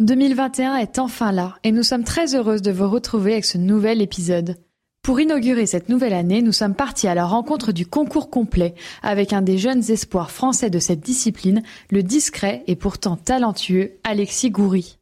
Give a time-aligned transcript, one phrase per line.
[0.00, 4.02] 2021 est enfin là et nous sommes très heureuses de vous retrouver avec ce nouvel
[4.02, 4.56] épisode.
[5.02, 9.32] Pour inaugurer cette nouvelle année, nous sommes partis à la rencontre du concours complet avec
[9.32, 14.98] un des jeunes espoirs français de cette discipline, le discret et pourtant talentueux Alexis Goury.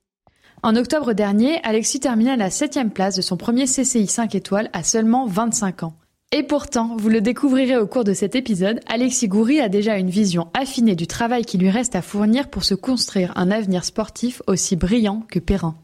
[0.63, 4.83] En octobre dernier, Alexis termina la septième place de son premier CCI 5 étoiles à
[4.83, 5.95] seulement 25 ans.
[6.35, 10.09] Et pourtant, vous le découvrirez au cours de cet épisode, Alexis Goury a déjà une
[10.09, 14.41] vision affinée du travail qui lui reste à fournir pour se construire un avenir sportif
[14.47, 15.75] aussi brillant que périn.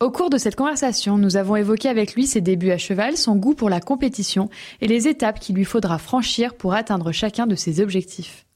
[0.00, 3.36] Au cours de cette conversation, nous avons évoqué avec lui ses débuts à cheval, son
[3.36, 4.48] goût pour la compétition
[4.80, 8.46] et les étapes qu'il lui faudra franchir pour atteindre chacun de ses objectifs.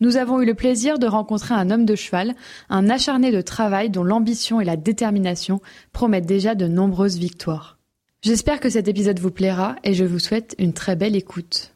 [0.00, 2.36] Nous avons eu le plaisir de rencontrer un homme de cheval,
[2.68, 5.60] un acharné de travail dont l'ambition et la détermination
[5.92, 7.77] promettent déjà de nombreuses victoires.
[8.20, 11.72] J'espère que cet épisode vous plaira et je vous souhaite une très belle écoute.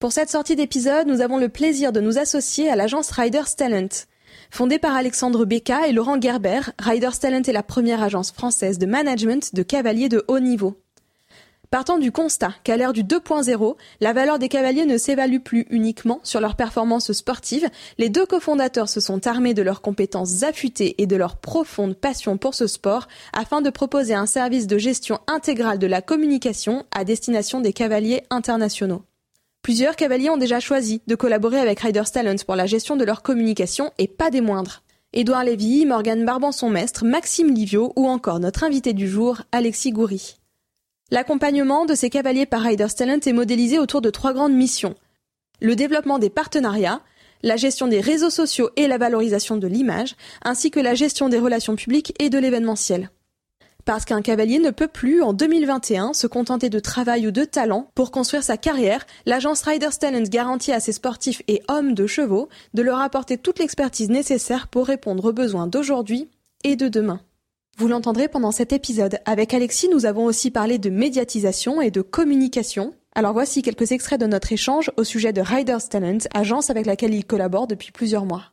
[0.00, 3.88] Pour cette sortie d'épisode, nous avons le plaisir de nous associer à l'agence Riders Talent.
[4.50, 8.86] Fondée par Alexandre Becca et Laurent Gerber, Riders Talent est la première agence française de
[8.86, 10.82] management de cavaliers de haut niveau.
[11.70, 16.20] Partant du constat qu'à l'ère du 2.0, la valeur des cavaliers ne s'évalue plus uniquement
[16.22, 21.06] sur leurs performances sportives, les deux cofondateurs se sont armés de leurs compétences affûtées et
[21.06, 25.78] de leur profonde passion pour ce sport afin de proposer un service de gestion intégrale
[25.78, 29.02] de la communication à destination des cavaliers internationaux.
[29.60, 33.20] Plusieurs cavaliers ont déjà choisi de collaborer avec Riders Talent pour la gestion de leur
[33.20, 34.82] communication et pas des moindres.
[35.12, 40.37] Édouard Lévy, Morgane Barbanson-Mestre, Maxime Livio ou encore notre invité du jour, Alexis Goury.
[41.10, 44.94] L'accompagnement de ces cavaliers par Riders Talent est modélisé autour de trois grandes missions.
[45.60, 47.00] Le développement des partenariats,
[47.42, 51.38] la gestion des réseaux sociaux et la valorisation de l'image, ainsi que la gestion des
[51.38, 53.10] relations publiques et de l'événementiel.
[53.86, 57.90] Parce qu'un cavalier ne peut plus, en 2021, se contenter de travail ou de talent
[57.94, 62.50] pour construire sa carrière, l'agence Riders Talent garantit à ses sportifs et hommes de chevaux
[62.74, 66.28] de leur apporter toute l'expertise nécessaire pour répondre aux besoins d'aujourd'hui
[66.64, 67.22] et de demain.
[67.78, 69.20] Vous l'entendrez pendant cet épisode.
[69.24, 72.92] Avec Alexis, nous avons aussi parlé de médiatisation et de communication.
[73.14, 77.14] Alors voici quelques extraits de notre échange au sujet de Riders Talent, agence avec laquelle
[77.14, 78.46] il collabore depuis plusieurs mois.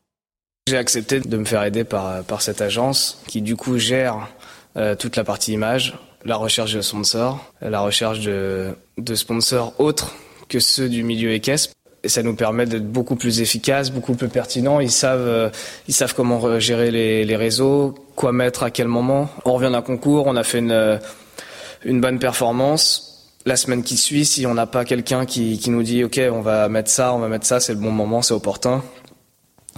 [0.67, 4.29] J'ai accepté de me faire aider par, cette agence qui du coup gère
[4.77, 10.13] euh, toute la partie image, la recherche de sponsors, la recherche de, de sponsors autres
[10.49, 11.73] que ceux du milieu équestre
[12.05, 14.79] et ça nous permet d'être beaucoup plus efficace, beaucoup plus pertinent.
[14.79, 15.49] Ils savent, euh,
[15.87, 19.27] ils savent comment gérer les, réseaux, quoi mettre à quel moment.
[19.43, 20.97] On revient d'un concours, on a fait une, euh,
[21.83, 23.31] bonne performance.
[23.47, 26.69] La semaine qui suit, si on n'a pas quelqu'un qui, nous dit OK, on va
[26.69, 28.83] mettre ça, on va mettre ça, c'est le bon moment, c'est opportun.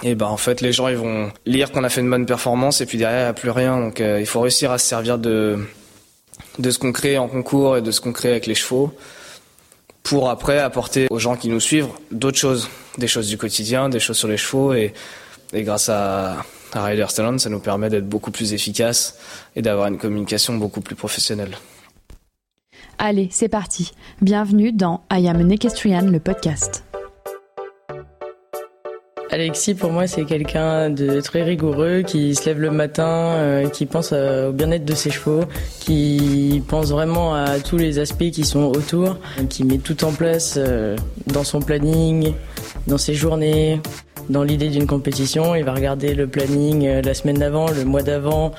[0.03, 2.81] Et ben en fait, les gens ils vont lire qu'on a fait une bonne performance
[2.81, 3.79] et puis derrière il n'y a plus rien.
[3.79, 5.59] Donc euh, il faut réussir à se servir de
[6.59, 8.94] de ce qu'on crée en concours et de ce qu'on crée avec les chevaux
[10.07, 14.00] pour après apporter aux gens qui nous suivent d'autres choses, des choses du quotidien, des
[14.00, 14.94] choses sur les chevaux et,
[15.53, 19.19] grâce à, à Rider Talent, ça nous permet d'être beaucoup plus efficace
[19.56, 21.57] et d'avoir une communication beaucoup plus professionnelle.
[22.97, 23.91] Allez, c'est parti.
[24.22, 26.84] Bienvenue dans I Am an Equestrian, le podcast.
[29.29, 33.85] Alexis, pour moi, c'est quelqu'un de très rigoureux, qui se lève le matin, euh, qui
[33.85, 35.43] pense au bien-être de ses chevaux,
[35.79, 39.17] qui pense vraiment à tous les aspects qui sont autour,
[39.49, 40.95] qui met tout en place euh,
[41.27, 42.33] dans son planning,
[42.88, 43.81] dans ses journées.
[44.29, 48.03] Dans l'idée d'une compétition, il va regarder le planning euh, la semaine d'avant, le mois
[48.03, 48.51] d'avant,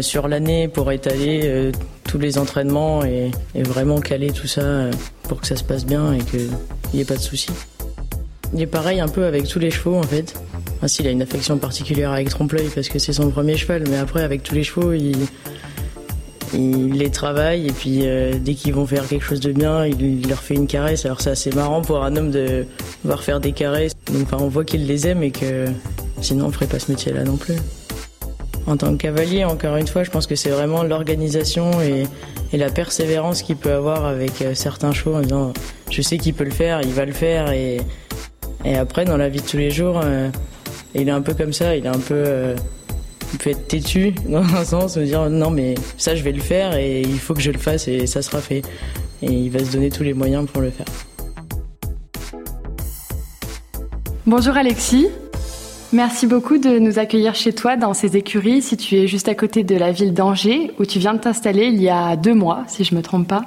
[0.00, 1.70] sur l'année pour étaler
[2.04, 4.88] tous les entraînements et, vraiment caler tout ça
[5.24, 6.48] pour que ça se passe bien et qu'il
[6.94, 7.52] n'y ait pas de soucis.
[8.54, 10.34] Il est pareil un peu avec tous les chevaux en fait.
[10.76, 13.96] Enfin, s'il a une affection particulière avec trompe-l'œil parce que c'est son premier cheval, mais
[13.96, 15.16] après avec tous les chevaux, il,
[16.52, 20.28] il les travaille et puis euh, dès qu'ils vont faire quelque chose de bien, il,
[20.28, 21.04] leur fait une caresse.
[21.04, 22.66] Alors c'est assez marrant pour un homme de
[23.04, 23.92] voir faire des caresses.
[24.12, 25.66] Donc on voit qu'il les aime et que
[26.20, 27.56] sinon on ferait pas ce métier-là non plus.
[28.66, 32.04] En tant que cavalier, encore une fois, je pense que c'est vraiment l'organisation et,
[32.52, 35.52] et, la persévérance qu'il peut avoir avec euh, certains chevaux en disant
[35.90, 37.78] je sais qu'il peut le faire, il va le faire et
[38.64, 40.28] et après, dans la vie de tous les jours, euh,
[40.94, 42.14] il est un peu comme ça, il est un peu.
[42.14, 42.56] Euh,
[43.38, 46.76] peut être têtu dans un sens, me dire non, mais ça, je vais le faire
[46.76, 48.62] et il faut que je le fasse et ça sera fait.
[49.22, 50.86] Et il va se donner tous les moyens pour le faire.
[54.26, 55.08] Bonjour Alexis.
[55.92, 59.34] Merci beaucoup de nous accueillir chez toi dans ces écuries, si tu es juste à
[59.34, 62.64] côté de la ville d'Angers, où tu viens de t'installer il y a deux mois,
[62.66, 63.44] si je me trompe pas.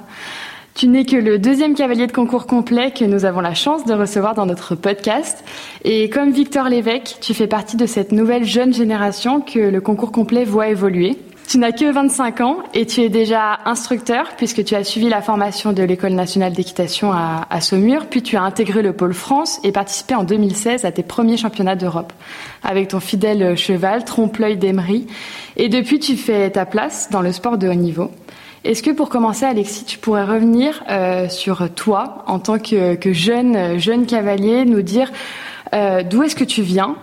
[0.78, 3.94] Tu n'es que le deuxième cavalier de concours complet que nous avons la chance de
[3.94, 5.42] recevoir dans notre podcast.
[5.82, 10.12] Et comme Victor Lévesque, tu fais partie de cette nouvelle jeune génération que le concours
[10.12, 11.18] complet voit évoluer.
[11.48, 15.20] Tu n'as que 25 ans et tu es déjà instructeur puisque tu as suivi la
[15.20, 19.72] formation de l'École nationale d'équitation à, Saumur, puis tu as intégré le pôle France et
[19.72, 22.12] participé en 2016 à tes premiers championnats d'Europe
[22.62, 25.08] avec ton fidèle cheval Trompe-l'œil d'Emery.
[25.56, 28.12] Et depuis, tu fais ta place dans le sport de haut niveau.
[28.64, 33.78] Est-ce que pour commencer, Alexis, tu pourrais revenir euh, sur toi en tant que, jeune,
[33.78, 35.12] jeune cavalier, nous dire
[35.74, 36.96] euh, d'où est-ce que tu viens,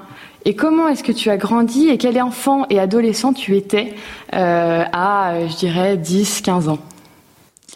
[0.43, 3.93] et comment est-ce que tu as grandi et quel enfant et adolescent tu étais
[4.33, 6.79] euh, à, je dirais, 10, 15 ans?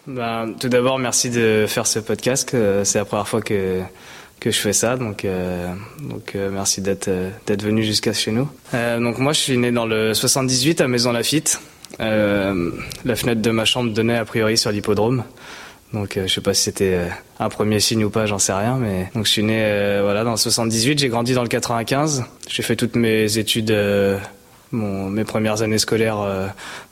[0.06, 2.54] Ben, Tout d'abord, merci de faire ce podcast.
[2.84, 3.80] C'est la première fois que,
[4.40, 5.26] que je fais ça, donc,
[6.02, 7.10] donc merci d'être
[7.46, 8.48] d'être venu jusqu'à chez nous.
[8.72, 11.60] donc moi, je suis né dans le 78 à Maison Lafitte.
[11.98, 15.24] La fenêtre de ma chambre donnait a priori sur l'hippodrome.
[15.92, 17.08] Donc euh, je sais pas si c'était euh,
[17.40, 18.76] un premier signe ou pas, j'en sais rien.
[18.76, 22.24] Mais donc je suis né euh, voilà dans le 78, j'ai grandi dans le 95.
[22.48, 23.76] J'ai fait toutes mes études,
[24.72, 26.18] mon, mes premières années scolaires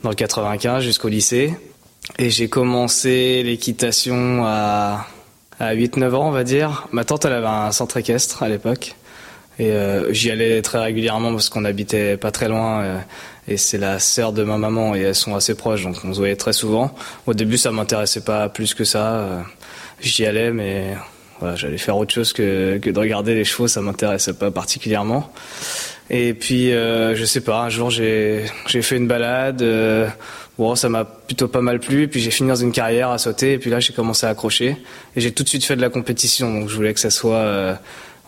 [0.03, 1.53] dans le 95 jusqu'au lycée.
[2.17, 5.05] Et j'ai commencé l'équitation à,
[5.59, 6.87] à 8-9 ans, on va dire.
[6.91, 8.95] Ma tante, elle avait un centre équestre à l'époque.
[9.59, 9.71] Et
[10.11, 13.01] j'y allais très régulièrement parce qu'on habitait pas très loin
[13.49, 16.19] et c'est la sœur de ma maman et elles sont assez proches donc on se
[16.19, 16.93] voyait très souvent.
[17.25, 19.41] Au début ça m'intéressait pas plus que ça, euh,
[19.99, 20.95] j'y allais mais
[21.55, 25.31] j'allais faire autre chose que, de regarder les chevaux, ça m'intéressait pas particulièrement.
[26.09, 30.07] Et puis euh, je sais pas, un jour j'ai j'ai fait une balade, euh,
[30.57, 33.17] bon ça m'a plutôt pas mal plu, et puis j'ai fini dans une carrière à
[33.17, 34.77] sauter et puis là j'ai commencé à accrocher
[35.15, 37.35] et j'ai tout de suite fait de la compétition donc je voulais que ça soit
[37.35, 37.75] euh,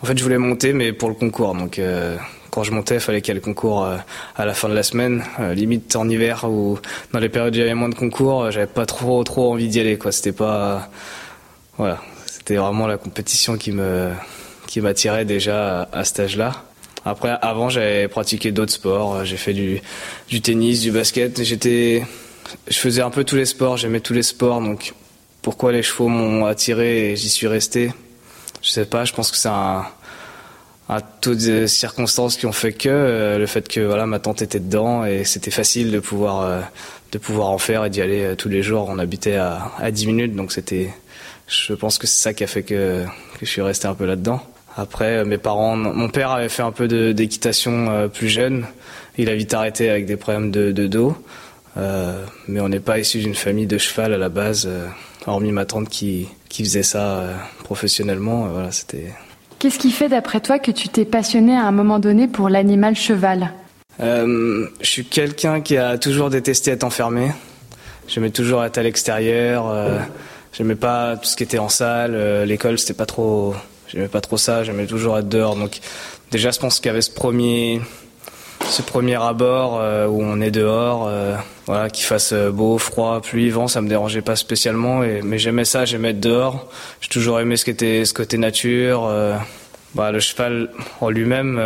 [0.02, 1.80] en fait je voulais monter mais pour le concours donc
[2.52, 3.96] quand je montais, il fallait qu'il y ait le concours euh,
[4.36, 6.78] à la fin de la semaine, euh, limite en hiver ou
[7.12, 9.50] dans les périodes où il y avait moins de concours, euh, j'avais pas trop trop
[9.50, 9.98] envie d'y aller.
[10.10, 10.90] C'était pas
[11.78, 14.10] voilà, c'était vraiment la compétition qui me
[14.66, 16.52] qui m'attirait déjà à, cet âge-là.
[17.06, 19.24] Après, avant, j'avais pratiqué d'autres sports.
[19.24, 19.80] J'ai fait du,
[20.28, 21.42] du tennis, du basket.
[21.42, 22.04] J'étais,
[22.68, 23.76] je faisais un peu tous les sports.
[23.78, 24.60] J'aimais tous les sports.
[24.60, 24.94] Donc,
[25.40, 27.92] pourquoi les chevaux m'ont attiré et j'y suis resté?
[28.62, 29.04] Je sais pas.
[29.04, 29.84] Je pense que c'est un,
[30.94, 34.42] à toutes les circonstances qui ont fait que euh, le fait que voilà ma tante
[34.42, 36.60] était dedans et c'était facile de pouvoir euh,
[37.12, 38.88] de pouvoir en faire et d'y aller euh, tous les jours.
[38.90, 40.90] On habitait à, à 10 minutes donc c'était
[41.46, 43.04] je pense que c'est ça qui a fait que,
[43.38, 44.42] que je suis resté un peu là-dedans.
[44.76, 48.66] Après mes parents mon père avait fait un peu d'équitation plus jeune.
[49.18, 51.16] Il a vite arrêté avec des problèmes de, de dos.
[51.76, 54.68] mais on n'est pas issu d'une famille de cheval à la base,
[55.26, 57.24] hormis ma tante qui, qui faisait ça
[57.64, 58.46] professionnellement.
[58.46, 59.12] voilà, c'était
[59.62, 62.96] Qu'est-ce qui fait, d'après toi, que tu t'es passionné à un moment donné pour l'animal
[62.96, 63.52] cheval
[64.00, 67.30] euh, Je suis quelqu'un qui a toujours détesté être enfermé.
[68.08, 69.68] J'aimais toujours être à l'extérieur.
[69.68, 70.00] Euh,
[70.52, 72.16] j'aimais pas tout ce qui était en salle.
[72.16, 73.54] Euh, l'école, c'était pas trop.
[73.86, 74.64] J'aimais pas trop ça.
[74.64, 75.54] J'aimais toujours être dehors.
[75.54, 75.78] Donc,
[76.32, 77.80] déjà, je pense qu'il y avait ce premier
[78.64, 83.20] ce premier abord euh, où on est dehors, euh, voilà, qu'il fasse euh, beau, froid,
[83.20, 85.02] pluie, vent, ça me dérangeait pas spécialement.
[85.02, 86.68] Et, mais j'aimais ça, j'aimais être dehors.
[87.00, 89.10] J'ai toujours aimé ce, était, ce côté nature.
[89.94, 91.58] Bah, le cheval en lui-même,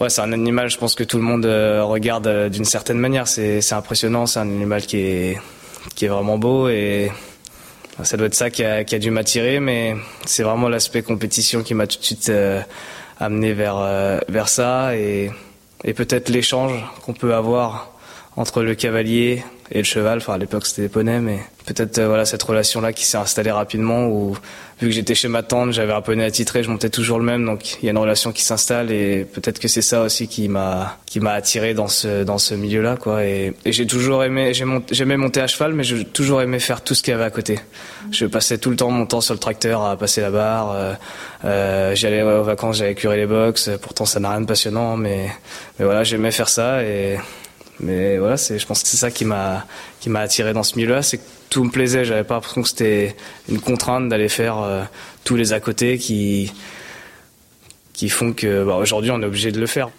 [0.00, 3.28] ouais, c'est un animal, je pense que tout le monde regarde d'une certaine manière.
[3.28, 5.38] C'est, impressionnant, c'est un animal qui est,
[5.94, 7.12] qui est vraiment beau et
[8.02, 9.60] ça doit être ça qui a, qui a dû m'attirer.
[9.60, 9.94] Mais
[10.26, 12.32] c'est vraiment l'aspect compétition qui m'a tout de suite
[13.20, 14.96] amené vers, vers ça.
[14.96, 15.30] Et
[15.84, 17.90] et peut-être l'échange qu'on peut avoir
[18.36, 20.18] entre le cavalier et le cheval.
[20.18, 23.50] Enfin, à l'époque, c'était des poneys, mais peut-être euh, voilà cette relation-là qui s'est installée
[23.50, 24.06] rapidement.
[24.06, 24.36] Où
[24.80, 27.44] vu que j'étais chez ma tante, j'avais un poney attitré, je montais toujours le même,
[27.44, 30.48] donc il y a une relation qui s'installe et peut-être que c'est ça aussi qui
[30.48, 33.24] m'a qui m'a attiré dans ce dans ce milieu-là, quoi.
[33.24, 34.52] Et, j'ai toujours aimé,
[34.90, 37.30] j'aimais monter à cheval, mais j'ai toujours aimé faire tout ce qu'il y avait à
[37.30, 37.58] côté.
[38.10, 40.72] Je passais tout le temps mon temps sur le tracteur à passer la barre.
[40.72, 40.94] Euh,
[41.44, 43.70] euh, j'allais aux vacances, j'allais curer les box.
[43.80, 45.28] Pourtant, ça n'a rien de passionnant, mais
[45.78, 47.16] mais voilà, j'aimais faire ça et
[47.80, 49.66] mais voilà, c'est, je pense que c'est ça qui m'a,
[50.00, 52.04] qui m'a attiré dans ce milieu-là, c'est que tout me plaisait.
[52.04, 53.16] J'avais pas l'impression que c'était
[53.48, 54.82] une contrainte d'aller faire euh,
[55.24, 56.52] tous les à côté qui,
[57.92, 59.90] qui font que bah, aujourd'hui on est obligé de le faire.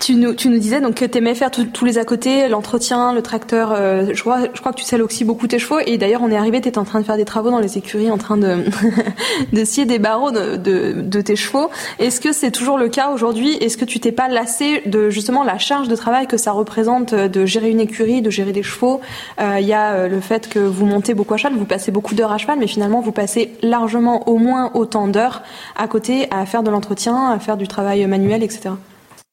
[0.00, 3.12] Tu nous, tu nous disais donc que tu aimais faire tous les à côté, l'entretien,
[3.12, 3.72] le tracteur.
[3.72, 5.78] Euh, je, crois, je crois que tu selles aussi beaucoup tes chevaux.
[5.86, 7.78] Et d'ailleurs, on est arrivé, tu étais en train de faire des travaux dans les
[7.78, 8.64] écuries, en train de,
[9.52, 11.70] de scier des barreaux de, de, tes chevaux.
[11.98, 13.54] Est-ce que c'est toujours le cas aujourd'hui?
[13.60, 17.14] Est-ce que tu t'es pas lassé de justement la charge de travail que ça représente
[17.14, 19.00] de gérer une écurie, de gérer des chevaux?
[19.40, 21.92] Euh, Il y a euh, le fait que vous montez beaucoup à cheval, vous passez
[21.92, 25.42] beaucoup d'heures à cheval, mais finalement, vous passez largement au moins autant d'heures
[25.76, 28.70] à côté à faire de l'entretien, à faire du travail manuel, etc.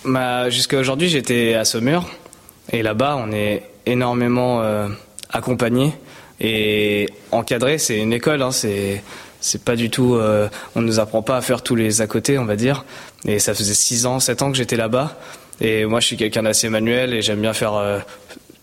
[0.05, 2.09] bah, Jusqu'à aujourd'hui, j'étais à Saumur.
[2.71, 4.87] Et là-bas, on est énormément euh,
[5.31, 5.93] accompagné
[6.39, 7.77] et encadré.
[7.77, 9.03] C'est une école, hein, c'est
[9.41, 10.15] c'est pas du tout.
[10.15, 12.85] Euh, on nous apprend pas à faire tous les à côté, on va dire.
[13.25, 15.17] Et ça faisait 6 ans, 7 ans que j'étais là-bas.
[15.61, 17.99] Et moi, je suis quelqu'un d'assez manuel et j'aime bien faire euh,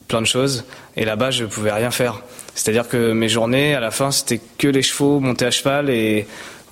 [0.08, 0.64] plein de choses.
[0.96, 2.22] Et là-bas, je pouvais rien faire.
[2.54, 6.26] C'est-à-dire que mes journées, à la fin, c'était que les chevaux, monter à cheval et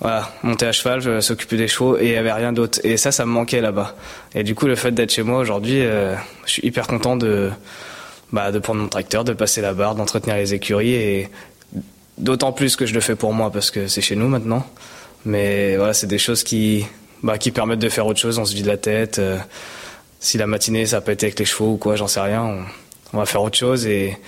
[0.05, 2.79] voilà, monter à cheval, s'occuper des chevaux et il y avait rien d'autre.
[2.83, 3.95] Et ça, ça me manquait là-bas.
[4.35, 6.13] Et du coup, le fait d'être chez moi aujourd'hui, euh,
[6.45, 7.49] je suis hyper content de,
[8.31, 11.29] bah, de prendre mon tracteur, de passer la barre, d'entretenir les écuries et
[12.19, 14.63] d'autant plus que je le fais pour moi parce que c'est chez nous maintenant.
[15.25, 16.85] Mais voilà, c'est des choses qui,
[17.23, 18.37] bah, qui permettent de faire autre chose.
[18.37, 19.17] On se vide la tête.
[19.17, 19.39] Euh,
[20.19, 22.43] si la matinée ça peut être avec les chevaux ou quoi, j'en sais rien.
[23.11, 24.19] On, va faire autre chose et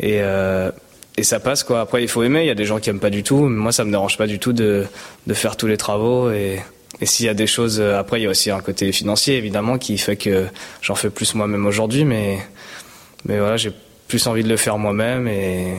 [0.00, 0.72] et euh,
[1.16, 1.80] et ça passe quoi.
[1.80, 2.42] Après, il faut aimer.
[2.42, 3.48] Il y a des gens qui aiment pas du tout.
[3.48, 4.86] Moi, ça me dérange pas du tout de,
[5.26, 6.30] de faire tous les travaux.
[6.30, 6.60] Et,
[7.00, 9.36] et s'il y a des choses, euh, après, il y a aussi un côté financier
[9.36, 10.46] évidemment qui fait que
[10.80, 12.04] j'en fais plus moi-même aujourd'hui.
[12.04, 12.38] Mais,
[13.24, 13.72] mais voilà, j'ai
[14.08, 15.76] plus envie de le faire moi-même et,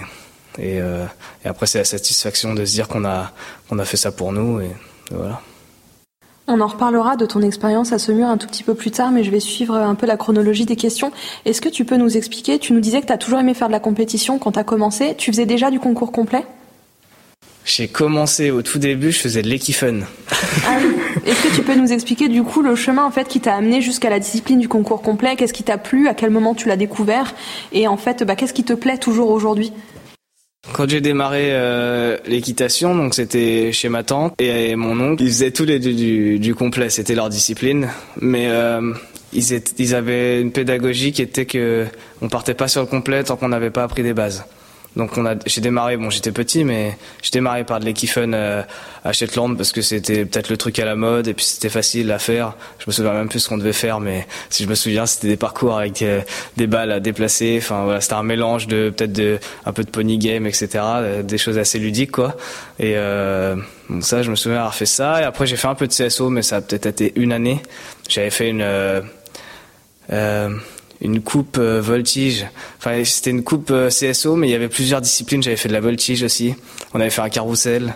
[0.60, 1.06] et, euh,
[1.44, 3.32] et après, c'est la satisfaction de se dire qu'on a,
[3.70, 4.62] qu'on a fait ça pour nous.
[4.62, 4.70] Et
[5.12, 5.42] voilà.
[6.46, 9.24] On en reparlera de ton expérience à Semur un tout petit peu plus tard, mais
[9.24, 11.14] je vais suivre un peu la chronologie des questions.
[11.46, 13.68] Est-ce que tu peux nous expliquer Tu nous disais que tu as toujours aimé faire
[13.68, 15.16] de la compétition quand tu as commencé.
[15.18, 16.44] Tu faisais déjà du concours complet?
[17.64, 20.02] J'ai commencé au tout début, je faisais de l'équifun.
[20.68, 20.96] Ah oui.
[21.26, 23.80] Est-ce que tu peux nous expliquer du coup le chemin en fait qui t'a amené
[23.80, 25.38] jusqu'à la discipline du concours complet?
[25.38, 26.10] Qu'est-ce qui t'a plu?
[26.10, 27.34] À quel moment tu l'as découvert?
[27.72, 29.72] Et en fait, bah, qu'est-ce qui te plaît toujours aujourd'hui?
[30.72, 35.52] Quand j'ai démarré euh, l'équitation, donc c'était chez ma tante et mon oncle, ils faisaient
[35.52, 37.90] tous les deux du, du complet, c'était leur discipline,
[38.22, 38.94] mais euh,
[39.34, 41.86] ils, étaient, ils avaient une pédagogie qui était que
[42.22, 44.46] on partait pas sur le complet tant qu'on n'avait pas appris des bases.
[44.96, 48.62] Donc on a, j'ai démarré, bon j'étais petit, mais j'ai démarré par de l'équifen euh,
[49.04, 52.12] à Shetland parce que c'était peut-être le truc à la mode et puis c'était facile
[52.12, 52.54] à faire.
[52.80, 55.30] Je me souviens même plus ce qu'on devait faire, mais si je me souviens, c'était
[55.30, 56.22] des parcours avec euh,
[56.58, 57.56] des balles à déplacer.
[57.60, 60.68] Enfin voilà, c'était un mélange de peut-être de un peu de pony game, etc.
[60.76, 62.36] Euh, des choses assez ludiques quoi.
[62.80, 63.56] Et euh,
[63.90, 65.22] donc ça, je me souviens avoir fait ça.
[65.22, 67.62] Et après j'ai fait un peu de CSO, mais ça a peut-être été une année.
[68.08, 69.02] J'avais fait une
[70.12, 70.50] euh,
[71.04, 72.48] une coupe euh, voltige.
[72.80, 75.44] Enfin, c'était une coupe euh, CSO, mais il y avait plusieurs disciplines.
[75.44, 76.56] J'avais fait de la voltige aussi.
[76.94, 77.96] On avait fait un carrousel.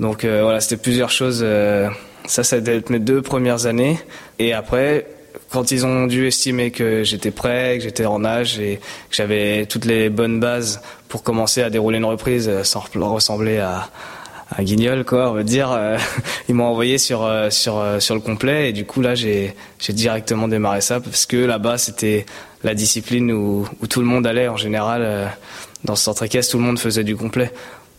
[0.00, 1.44] Donc euh, voilà, c'était plusieurs choses.
[2.26, 3.98] ça, ça a être mes deux premières années.
[4.38, 5.06] Et après,
[5.50, 9.66] quand ils ont dû estimer que j'étais prêt, que j'étais en âge et que j'avais
[9.66, 13.88] toutes les bonnes bases pour commencer à dérouler une reprise sans ressembler à,
[14.56, 15.98] un guignol quoi on va dire euh,
[16.48, 18.70] ils m'ont envoyé sur euh, sur euh, sur le complet.
[18.70, 22.26] Et du coup là j'ai j'ai directement démarré ça parce que là-bas c'était
[22.64, 25.30] la discipline où, où tout le monde allait en général
[25.84, 27.52] dans ce centre équestre tout le monde faisait du complet.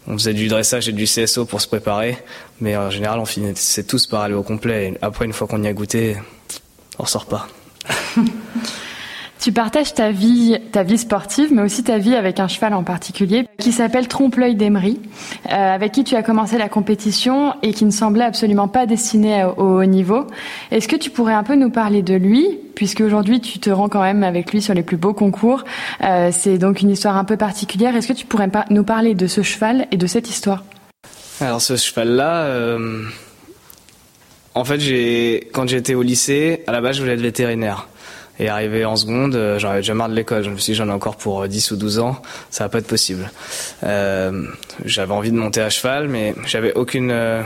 [0.08, 2.18] On faisait du dressage et du CSO pour se préparer
[2.62, 4.90] mais en général on finissait tous par aller au complet.
[4.90, 6.18] Et après une fois qu'on y a goûté
[6.98, 7.48] on sort pas
[9.40, 12.84] Tu partages ta vie, ta vie sportive, mais aussi ta vie avec un cheval en
[12.84, 15.00] particulier, qui s'appelle Trompe-l'œil d'Emery,
[15.46, 19.46] euh, avec qui tu as commencé la compétition et qui ne semblait absolument pas destiné
[19.46, 20.28] au haut niveau.
[20.72, 23.88] Est-ce que tu pourrais un peu nous parler de lui, puisque aujourd'hui tu te rends
[23.88, 25.64] quand même avec lui sur les plus beaux concours.
[26.04, 27.96] Euh, c'est donc une histoire un peu particulière.
[27.96, 30.66] Est-ce que tu pourrais nous parler de ce cheval et de cette histoire?
[31.40, 32.44] Alors ce cheval-là.
[32.44, 33.04] Euh...
[34.54, 34.80] En fait,
[35.54, 37.88] quand j'étais au lycée, à la base, je voulais être vétérinaire.
[38.40, 40.44] Et arrivé en seconde, euh, j'en avais déjà marre de l'école.
[40.44, 42.80] Je me suis dit, j'en ai encore pour 10 ou 12 ans, ça va pas
[42.80, 43.30] être possible.
[43.84, 44.46] Euh,
[44.86, 47.44] j'avais envie de monter à cheval, mais j'avais aucune euh,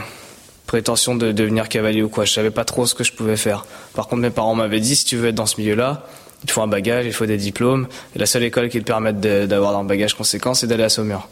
[0.67, 2.25] prétention de devenir cavalier ou quoi.
[2.25, 3.65] Je savais pas trop ce que je pouvais faire.
[3.95, 6.03] Par contre, mes parents m'avaient dit, si tu veux être dans ce milieu-là,
[6.43, 7.87] il faut un bagage, il faut des diplômes.
[8.15, 11.27] Et la seule école qui te permette d'avoir un bagage conséquent, c'est d'aller à Saumur.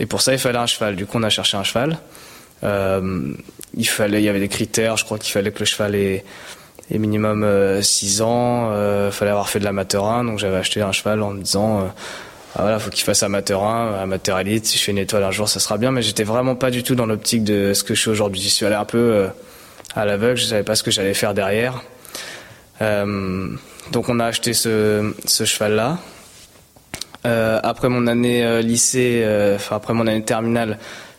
[0.00, 0.96] Et pour ça, il fallait un cheval.
[0.96, 1.98] Du coup, on a cherché un cheval.
[2.64, 3.34] Euh,
[3.76, 4.96] il fallait, il y avait des critères.
[4.96, 6.24] Je crois qu'il fallait que le cheval ait
[6.90, 7.44] et minimum
[7.82, 11.22] 6 euh, ans, euh, fallait avoir fait de l'amateur 1, donc j'avais acheté un cheval
[11.22, 11.84] en me disant euh,
[12.54, 15.30] ah, voilà, faut qu'il fasse amateur 1, amateur élite, si je fais une étoile un
[15.30, 17.94] jour, ça sera bien, mais j'étais vraiment pas du tout dans l'optique de ce que
[17.94, 18.40] je suis aujourd'hui.
[18.40, 19.28] J'y suis allé un peu
[19.94, 21.82] à l'aveugle, je savais pas ce que j'allais faire derrière.
[22.80, 25.98] donc on a acheté ce, ce cheval-là.
[27.26, 29.22] Euh, après mon année lycée,
[29.56, 30.78] enfin après mon année terminale,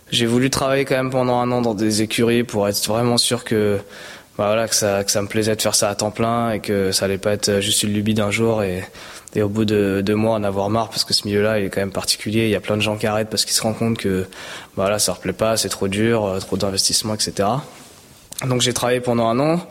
[0.09, 3.43] j'ai voulu travailler quand même pendant un an dans des écuries pour être vraiment sûr
[3.43, 3.79] que
[4.37, 6.59] bah voilà, que ça, que ça me plaisait de faire ça à temps plein et
[6.59, 8.83] que ça allait pas être juste une lubie d'un jour et,
[9.35, 11.69] et au bout de deux mois en avoir marre parce que ce milieu-là il est
[11.69, 12.45] quand même particulier.
[12.45, 14.27] Il y a plein de gens qui arrêtent parce qu'ils se rendent compte que
[14.75, 17.49] bah ça leur plaît pas, c'est trop dur, euh, trop d'investissement, etc.
[18.47, 19.67] Donc j'ai travaillé pendant un an.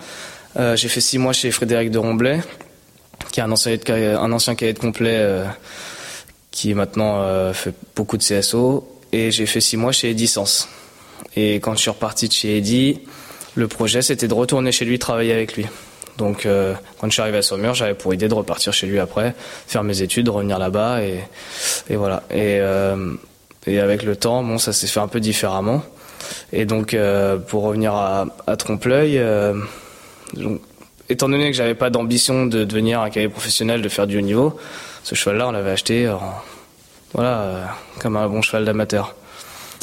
[0.56, 2.40] Euh, j'ai fait six mois chez Frédéric de Romblay,
[3.30, 5.44] qui est un ancien, un ancien cahier de complet euh,
[6.50, 8.88] qui maintenant fait beaucoup de CSO.
[9.12, 10.68] Et j'ai fait six mois chez Edisens.
[11.36, 13.00] Et quand je suis reparti de chez Edi,
[13.56, 15.66] le projet, c'était de retourner chez lui, travailler avec lui.
[16.18, 16.46] Donc
[16.98, 19.34] quand je suis arrivé à Saumur, j'avais pour idée de repartir chez lui après,
[19.66, 22.22] faire mes études, revenir là-bas et, voilà.
[22.32, 22.60] Et,
[23.66, 25.82] et avec le temps, bon, ça s'est fait un peu différemment.
[26.52, 26.96] Et donc
[27.48, 29.20] pour revenir à, à Trompe-l'œil,
[31.10, 34.22] étant donné que j'avais pas d'ambition de devenir un cavalier professionnel, de faire du haut
[34.22, 34.58] niveau,
[35.02, 36.10] ce cheval-là, on l'avait acheté,
[37.12, 39.14] voilà, comme un bon cheval d'amateur.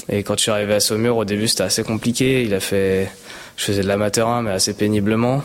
[0.10, 2.44] Et quand je suis arrivé à Saumur, au début, c'était assez compliqué.
[2.44, 3.10] Il a fait,
[3.58, 5.44] je faisais de l'amateur 1, mais assez péniblement.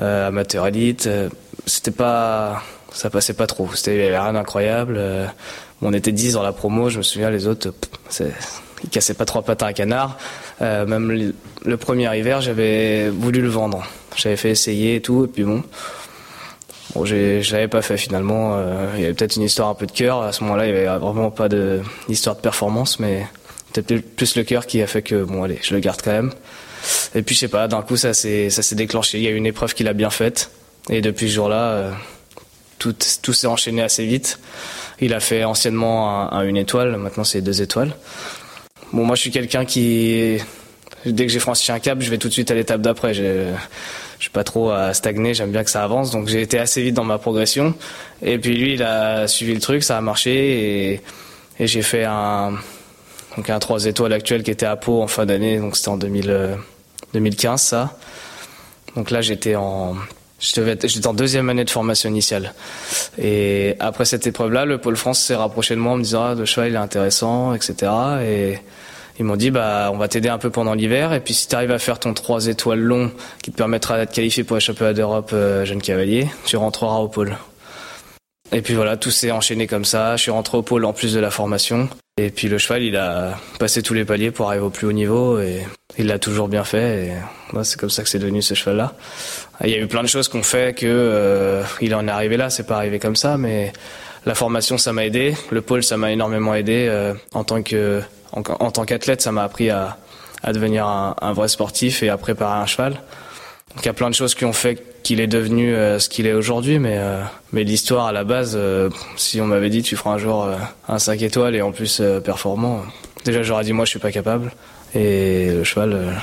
[0.00, 1.30] Euh, amateur élite, euh,
[1.64, 3.68] c'était pas, ça passait pas trop.
[3.74, 4.96] C'était, rien d'incroyable.
[4.98, 5.26] Euh,
[5.80, 7.72] on était 10 dans la promo, je me souviens, les autres,
[8.20, 10.18] ils cassaient pas trois pattes à canard.
[10.60, 11.32] Même
[11.64, 13.86] le, premier hiver, j'avais voulu le vendre.
[14.16, 15.62] J'avais fait essayer et tout, et puis bon,
[16.94, 18.58] Bon, je l'avais pas fait finalement.
[18.94, 20.22] Il y avait peut-être une histoire un peu de cœur.
[20.22, 23.26] À ce moment-là, il y avait vraiment pas d'histoire de, de performance, mais
[23.74, 26.32] peut-être plus le cœur qui a fait que bon, allez, je le garde quand même.
[27.14, 29.18] Et puis je sais pas, d'un coup ça s'est déclenché.
[29.18, 30.50] Il y a eu une épreuve qu'il a bien faite,
[30.90, 31.92] et depuis ce jour-là, euh,
[32.78, 34.38] tout tout s'est enchaîné assez vite.
[35.00, 37.94] Il a fait anciennement un, une étoile, maintenant c'est deux étoiles.
[38.92, 40.38] Bon, moi je suis quelqu'un qui
[41.04, 44.22] dès que j'ai franchi un cap, je vais tout de suite à l'étape d'après je
[44.22, 46.94] suis pas trop à stagner, j'aime bien que ça avance, donc j'ai été assez vite
[46.94, 47.74] dans ma progression.
[48.22, 51.00] Et puis lui, il a suivi le truc, ça a marché et,
[51.60, 52.54] et j'ai fait un
[53.36, 55.98] donc un 3 étoiles actuel qui était à Pau en fin d'année, donc c'était en
[55.98, 56.56] 2000,
[57.16, 57.96] 2015 ça.
[58.94, 59.96] Donc là j'étais en
[60.38, 62.52] J'étais en deuxième année de formation initiale.
[63.16, 66.34] Et après cette épreuve-là, le Pôle France s'est rapproché de moi en me disant ah,
[66.34, 67.90] le cheval il est intéressant, etc.
[68.22, 68.58] Et
[69.18, 71.54] ils m'ont dit bah on va t'aider un peu pendant l'hiver et puis si tu
[71.54, 73.10] arrives à faire ton 3 étoiles long
[73.42, 77.08] qui te permettra d'être qualifié pour les championnats d'Europe euh, jeune cavalier, tu rentreras au
[77.08, 77.38] pôle.
[78.52, 80.16] Et puis voilà, tout s'est enchaîné comme ça.
[80.16, 81.88] Je suis rentré au pôle en plus de la formation.
[82.18, 84.92] Et puis le cheval, il a passé tous les paliers pour arriver au plus haut
[84.92, 85.38] niveau
[85.98, 87.06] il l'a toujours bien fait.
[87.06, 87.12] Et
[87.62, 88.94] c'est comme ça que c'est devenu ce cheval-là.
[89.64, 92.36] Il y a eu plein de choses qu'on fait que euh, il en est arrivé
[92.36, 92.50] là.
[92.50, 93.72] C'est pas arrivé comme ça, mais
[94.26, 95.34] la formation, ça m'a aidé.
[95.50, 98.02] Le pôle, ça m'a énormément aidé euh, en tant que
[98.42, 99.96] tant qu'athlète, ça m'a appris à,
[100.52, 102.92] devenir un, vrai sportif et à préparer un cheval.
[102.92, 106.08] Donc il y a plein de choses qui ont fait qu'il est devenu euh, ce
[106.08, 107.00] qu'il est aujourd'hui, mais,
[107.52, 108.58] mais l'histoire à la base,
[109.16, 110.48] si on m'avait dit tu feras un jour
[110.88, 112.82] un 5 étoiles et en plus performant,
[113.24, 114.52] déjà j'aurais dit moi je suis pas capable.
[114.96, 116.14] Et le cheval,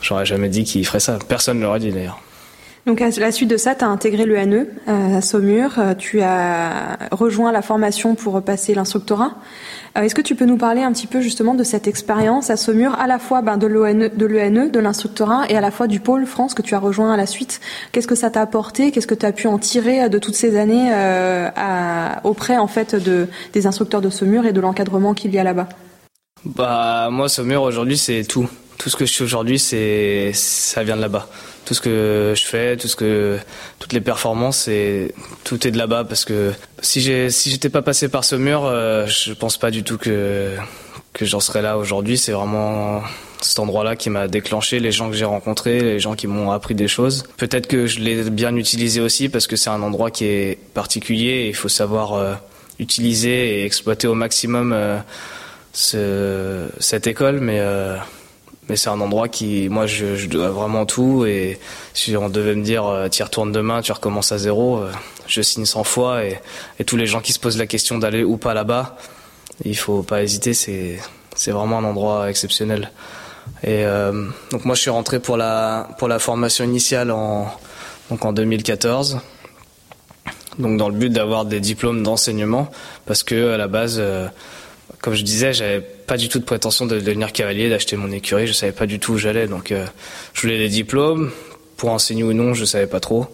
[0.00, 1.18] j'aurais jamais dit qu'il ferait ça.
[1.28, 2.20] Personne ne l'aurait dit d'ailleurs.
[2.86, 6.98] Donc à la suite de ça, tu as intégré le NE à Saumur, tu as
[7.10, 9.32] rejoint la formation pour passer l'instructorat.
[9.96, 12.56] Euh, est-ce que tu peux nous parler un petit peu justement de cette expérience à
[12.56, 15.86] Saumur, à la fois ben, de l'ENE, de l'ENE, de l'instructorat, et à la fois
[15.86, 17.60] du pôle France que tu as rejoint à la suite?
[17.92, 18.90] Qu'est-ce que ça t'a apporté?
[18.90, 21.48] Qu'est-ce que tu as pu en tirer euh, de toutes ces années euh,
[22.24, 25.68] auprès en fait de, des instructeurs de Saumur et de l'encadrement qu'il y a là-bas?
[26.54, 28.48] Bah moi Saumur aujourd'hui c'est tout.
[28.78, 31.28] Tout ce que je fais aujourd'hui c'est ça vient de là-bas
[31.66, 33.38] tout ce que je fais, tout ce que
[33.80, 35.12] toutes les performances et
[35.44, 38.64] tout est de là-bas parce que si j'ai si j'étais pas passé par ce mur,
[38.64, 40.54] euh, je pense pas du tout que
[41.12, 42.16] que j'en serais là aujourd'hui.
[42.16, 43.02] C'est vraiment
[43.40, 46.74] cet endroit-là qui m'a déclenché, les gens que j'ai rencontrés, les gens qui m'ont appris
[46.74, 47.24] des choses.
[47.36, 51.30] Peut-être que je l'ai bien utilisé aussi parce que c'est un endroit qui est particulier
[51.30, 52.34] et il faut savoir euh,
[52.78, 54.98] utiliser et exploiter au maximum euh,
[55.76, 57.98] ce, cette école, mais euh,
[58.68, 61.26] mais c'est un endroit qui, moi, je, je, dois vraiment tout.
[61.26, 61.60] Et
[61.92, 64.90] si on devait me dire, euh, tu y retournes demain, tu recommences à zéro, euh,
[65.26, 66.24] je signe 100 fois.
[66.24, 66.40] Et,
[66.80, 68.96] et, tous les gens qui se posent la question d'aller ou pas là-bas,
[69.64, 70.54] il faut pas hésiter.
[70.54, 70.98] C'est,
[71.36, 72.90] c'est vraiment un endroit exceptionnel.
[73.62, 77.46] Et euh, donc moi, je suis rentré pour la pour la formation initiale en
[78.10, 79.20] donc en 2014.
[80.58, 82.68] Donc dans le but d'avoir des diplômes d'enseignement,
[83.04, 84.26] parce que à la base euh,
[85.00, 88.46] comme je disais, j'avais pas du tout de prétention de devenir cavalier, d'acheter mon écurie.
[88.46, 89.86] Je savais pas du tout où j'allais, donc euh,
[90.34, 91.30] je voulais des diplômes
[91.76, 93.26] pour enseigner ou non, je savais pas trop.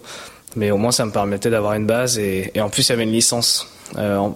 [0.55, 3.03] Mais au moins, ça me permettait d'avoir une base et, en plus, il y avait
[3.03, 4.29] une licence euh,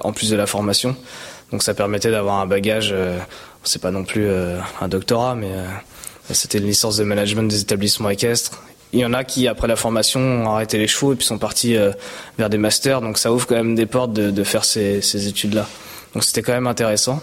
[0.00, 0.96] en, plus de la formation,
[1.52, 2.90] donc ça permettait d'avoir un bagage.
[2.92, 3.18] Euh,
[3.64, 5.50] c'est pas non plus euh, un doctorat, mais
[6.30, 8.62] c'était une licence de management des établissements équestres.
[8.92, 11.38] Il y en a qui, après la formation, ont arrêté les chevaux et puis sont
[11.38, 11.76] partis
[12.38, 13.02] vers des masters.
[13.02, 15.66] Donc ça ouvre quand même des portes de, faire ces études-là.
[16.14, 17.20] Donc c'était quand même intéressant.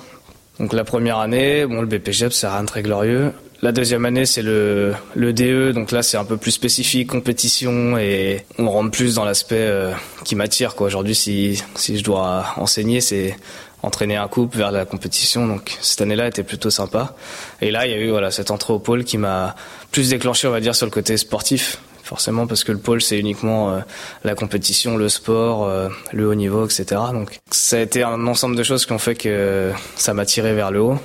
[0.60, 3.34] Donc la première année, bon, le BPGEP, c'est rien de très glorieux.
[3.62, 7.98] La deuxième année, c'est le, le DE, donc là, c'est un peu plus spécifique, compétition,
[7.98, 9.92] et on rentre plus dans l'aspect euh,
[10.24, 10.80] qui m'attire.
[10.80, 13.36] Aujourd'hui, si, si je dois enseigner, c'est
[13.82, 15.48] entraîner un couple vers la compétition.
[15.48, 17.16] Donc cette année-là était plutôt sympa.
[17.62, 19.56] Et là, il y a eu voilà cette entrée au pôle qui m'a
[19.92, 23.20] plus déclenché, on va dire, sur le côté sportif forcément parce que le pôle c'est
[23.20, 23.80] uniquement euh,
[24.24, 26.86] la compétition, le sport, euh, le haut niveau, etc.
[27.12, 30.54] Donc ça a été un ensemble de choses qui ont fait que ça m'a tiré
[30.54, 31.00] vers le haut.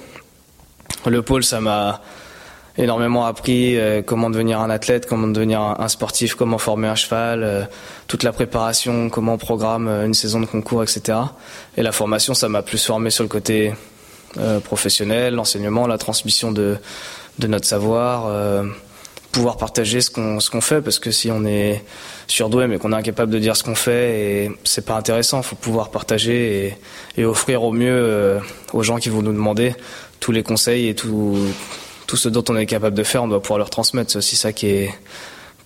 [1.06, 2.02] Le pôle ça m'a
[2.76, 7.68] énormément appris comment devenir un athlète, comment devenir un, sportif, comment former un cheval,
[8.06, 11.18] toute la préparation, comment on programme une saison de concours, etc.
[11.76, 13.74] Et la formation, ça m'a plus formé sur le côté
[14.64, 16.78] professionnel, l'enseignement, la transmission de,
[17.38, 18.30] de notre savoir
[19.32, 21.84] pouvoir partager ce qu'on ce qu'on fait parce que si on est
[22.26, 25.56] surdoué mais qu'on est incapable de dire ce qu'on fait et c'est pas intéressant faut
[25.56, 26.76] pouvoir partager et,
[27.20, 28.40] et offrir au mieux euh,
[28.72, 29.74] aux gens qui vont nous demander
[30.18, 31.38] tous les conseils et tout
[32.06, 34.36] tout ce dont on est capable de faire on doit pouvoir leur transmettre c'est aussi
[34.36, 34.90] ça qui est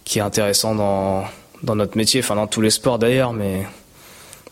[0.05, 1.25] qui est intéressant dans
[1.63, 3.63] dans notre métier enfin dans tous les sports d'ailleurs mais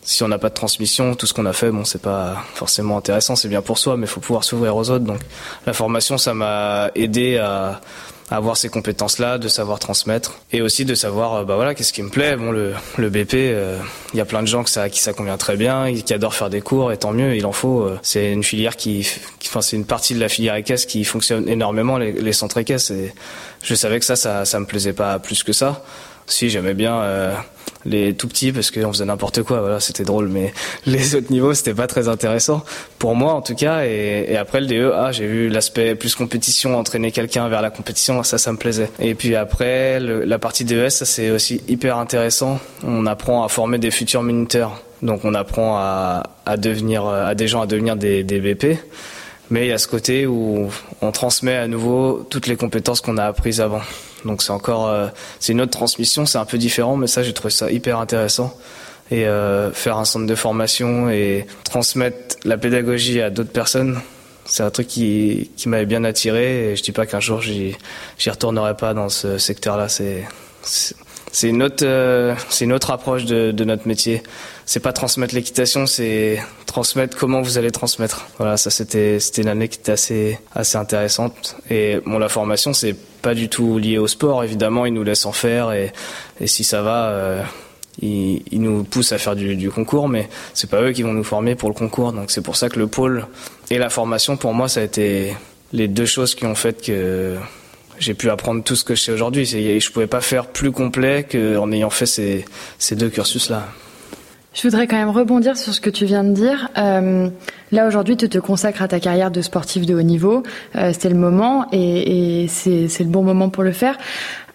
[0.05, 2.97] si on n'a pas de transmission, tout ce qu'on a fait, bon, c'est pas forcément
[2.97, 5.05] intéressant, c'est bien pour soi, mais il faut pouvoir s'ouvrir aux autres.
[5.05, 5.21] Donc,
[5.65, 7.79] la formation, ça m'a aidé à,
[8.31, 12.01] avoir ces compétences-là, de savoir transmettre et aussi de savoir, euh, bah voilà, qu'est-ce qui
[12.01, 12.35] me plaît.
[12.35, 13.77] Bon, le, le BP, euh,
[14.13, 16.33] il y a plein de gens que ça, qui ça convient très bien, qui adorent
[16.33, 17.81] faire des cours et tant mieux, il en faut.
[17.81, 19.07] Euh, c'est une filière qui,
[19.45, 22.91] enfin, c'est une partie de la filière équestre qui fonctionne énormément, les, les centres équestres.
[22.91, 23.13] Et
[23.61, 25.83] je savais que ça, ça, ça me plaisait pas plus que ça.
[26.25, 27.33] Si j'aimais bien euh,
[27.85, 30.53] les tout petits parce qu'on faisait n'importe quoi, voilà, c'était drôle, mais
[30.85, 32.63] les autres niveaux c'était pas très intéressant
[32.99, 33.85] pour moi en tout cas.
[33.85, 38.23] Et, après le DE, ah, j'ai vu l'aspect plus compétition, entraîner quelqu'un vers la compétition,
[38.23, 38.89] ça, ça me plaisait.
[38.99, 42.59] Et puis après la partie DES, ça c'est aussi hyper intéressant.
[42.83, 47.47] On apprend à former des futurs minuteurs, donc on apprend à, à devenir, à des
[47.47, 48.77] gens à devenir des, des BP.
[49.49, 50.69] Mais il y a ce côté où
[51.01, 53.81] on transmet à nouveau toutes les compétences qu'on a apprises avant.
[54.25, 55.07] Donc c'est encore, euh,
[55.39, 58.57] c'est une autre transmission, c'est un peu différent, mais ça j'ai trouvé ça hyper intéressant.
[59.11, 63.99] Et euh, faire un centre de formation et transmettre la pédagogie à d'autres personnes,
[64.45, 66.71] c'est un truc qui, qui m'avait bien attiré.
[66.71, 67.75] Et je dis pas qu'un jour j'y,
[68.17, 69.89] j'y retournerai pas dans ce secteur-là.
[69.89, 70.23] C'est,
[70.63, 74.23] c'est une autre, euh, c'est une autre approche de, de notre métier.
[74.65, 78.27] C'est pas transmettre l'équitation, c'est transmettre comment vous allez transmettre.
[78.37, 81.57] Voilà, ça c'était, c'était une année qui était assez, assez intéressante.
[81.69, 84.43] Et bon, la formation, c'est pas du tout lié au sport.
[84.43, 85.91] Évidemment, ils nous laissent en faire et,
[86.45, 87.41] si ça va, euh,
[88.01, 91.55] ils, nous poussent à faire du, concours, mais c'est pas eux qui vont nous former
[91.55, 92.13] pour le concours.
[92.13, 93.25] Donc c'est pour ça que le pôle
[93.71, 95.35] et la formation, pour moi, ça a été
[95.71, 97.37] les deux choses qui ont fait que
[97.97, 99.45] j'ai pu apprendre tout ce que je sais aujourd'hui.
[99.45, 103.67] Je pouvais pas faire plus complet qu'en ayant fait ces deux cursus-là.
[104.53, 106.69] Je voudrais quand même rebondir sur ce que tu viens de dire.
[106.77, 107.27] Euh,
[107.71, 110.43] là aujourd'hui, tu te consacres à ta carrière de sportif de haut niveau.
[110.75, 113.97] Euh, C'était le moment et, et c'est le bon moment pour le faire.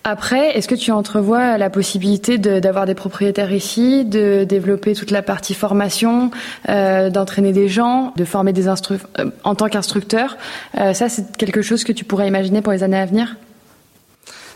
[0.04, 5.10] Après, est-ce que tu entrevois la possibilité d'avoir de, des propriétaires ici, de développer toute
[5.10, 6.30] la partie formation,
[6.68, 10.38] euh, d'entraîner des gens, de former des instru euh, en tant qu'instructeur?
[10.78, 13.34] Euh, Ça, c'est quelque chose que tu pourrais imaginer pour les années à venir?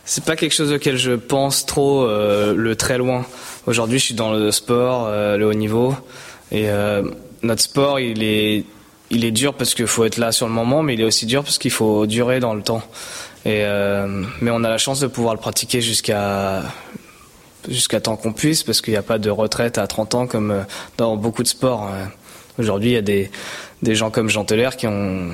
[0.05, 3.27] C'est pas quelque chose auquel je pense trop euh, le très loin.
[3.67, 5.95] Aujourd'hui, je suis dans le sport, euh, le haut niveau,
[6.51, 7.03] et euh,
[7.43, 8.65] notre sport, il est,
[9.11, 11.27] il est dur parce qu'il faut être là sur le moment, mais il est aussi
[11.27, 12.83] dur parce qu'il faut durer dans le temps.
[13.45, 13.65] Et
[14.41, 16.63] mais on a la chance de pouvoir le pratiquer jusqu'à
[17.69, 20.65] jusqu'à temps qu'on puisse, parce qu'il n'y a pas de retraite à 30 ans comme
[20.97, 21.91] dans beaucoup de sports.
[22.59, 23.33] Aujourd'hui, il y a des
[23.83, 25.31] des gens comme Jean Teller qui ont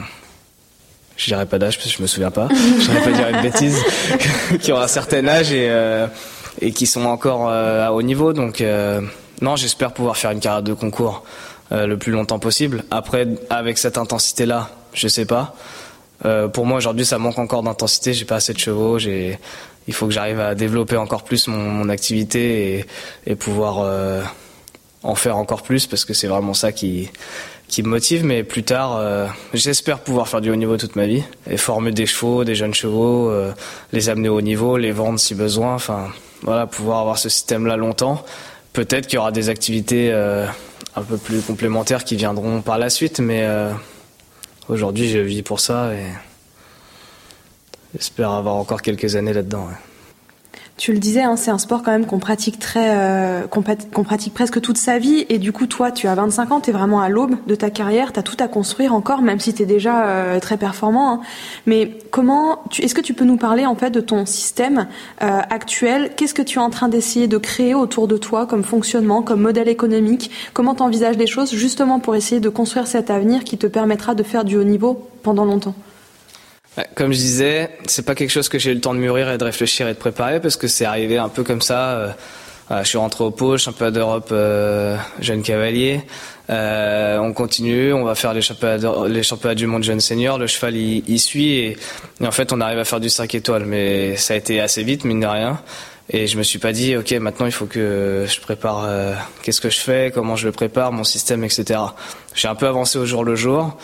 [1.18, 3.42] je dirais pas d'âge parce que je me souviens pas, je dirais pas dire une
[3.42, 3.78] bêtise,
[4.60, 6.06] qui ont un certain âge et, euh,
[6.60, 8.32] et qui sont encore euh, à haut niveau.
[8.32, 9.00] Donc euh,
[9.40, 11.24] non, j'espère pouvoir faire une carrière de concours
[11.72, 12.84] euh, le plus longtemps possible.
[12.90, 15.54] Après, avec cette intensité-là, je sais pas.
[16.52, 18.12] pour moi aujourd'hui, ça manque encore d'intensité.
[18.12, 18.98] J'ai pas assez de chevaux.
[18.98, 22.84] Il faut que j'arrive à développer encore plus mon, activité
[23.26, 24.24] et, pouvoir
[25.02, 27.10] en faire encore plus parce que c'est vraiment ça qui
[27.78, 29.00] me motive, mais plus tard,
[29.54, 32.74] j'espère pouvoir faire du haut niveau toute ma vie et former des chevaux, des jeunes
[32.74, 33.30] chevaux,
[33.92, 35.74] les amener au haut niveau, les vendre si besoin.
[35.74, 36.08] Enfin,
[36.42, 38.24] voilà, pouvoir avoir ce système-là longtemps.
[38.72, 40.46] Peut-être qu'il y aura des activités euh,
[40.96, 43.48] un peu plus complémentaires qui viendront par la suite, mais
[44.68, 46.04] aujourd'hui, je vis pour ça et
[47.94, 49.66] j'espère avoir encore quelques années là-dedans.
[49.66, 49.87] Ouais.
[50.78, 53.62] Tu le disais, hein, c'est un sport quand même qu'on pratique très, euh, qu'on,
[54.32, 55.26] presque toute sa vie.
[55.28, 57.68] Et du coup, toi, tu as 25 ans, tu es vraiment à l'aube de ta
[57.68, 61.14] carrière, tu as tout à construire encore, même si tu es déjà euh, très performant.
[61.14, 61.20] Hein.
[61.66, 64.86] Mais comment, est-ce que tu peux nous parler en fait de ton système
[65.20, 66.12] euh, actuel?
[66.16, 69.40] Qu'est-ce que tu es en train d'essayer de créer autour de toi comme fonctionnement, comme
[69.40, 70.30] modèle économique?
[70.54, 74.14] Comment tu envisages les choses justement pour essayer de construire cet avenir qui te permettra
[74.14, 75.74] de faire du haut niveau pendant longtemps?
[76.94, 79.38] Comme je disais, c'est pas quelque chose que j'ai eu le temps de mûrir et
[79.38, 82.14] de réfléchir et de préparer parce que c'est arrivé un peu comme ça.
[82.70, 86.02] Euh, je suis rentré au pôle, championnat d'Europe euh, jeune cavalier.
[86.50, 90.38] Euh, on continue, on va faire les championnats, championnats du monde jeune senior.
[90.38, 91.76] Le cheval il, suit et,
[92.22, 95.04] en fait on arrive à faire du 5 étoiles, mais ça a été assez vite
[95.04, 95.60] mine de rien.
[96.10, 98.86] Et je me suis pas dit ok maintenant il faut que je prépare
[99.42, 101.80] qu'est-ce que je fais, comment je le prépare, mon système, etc.
[102.34, 103.76] J'ai un peu avancé au jour le jour.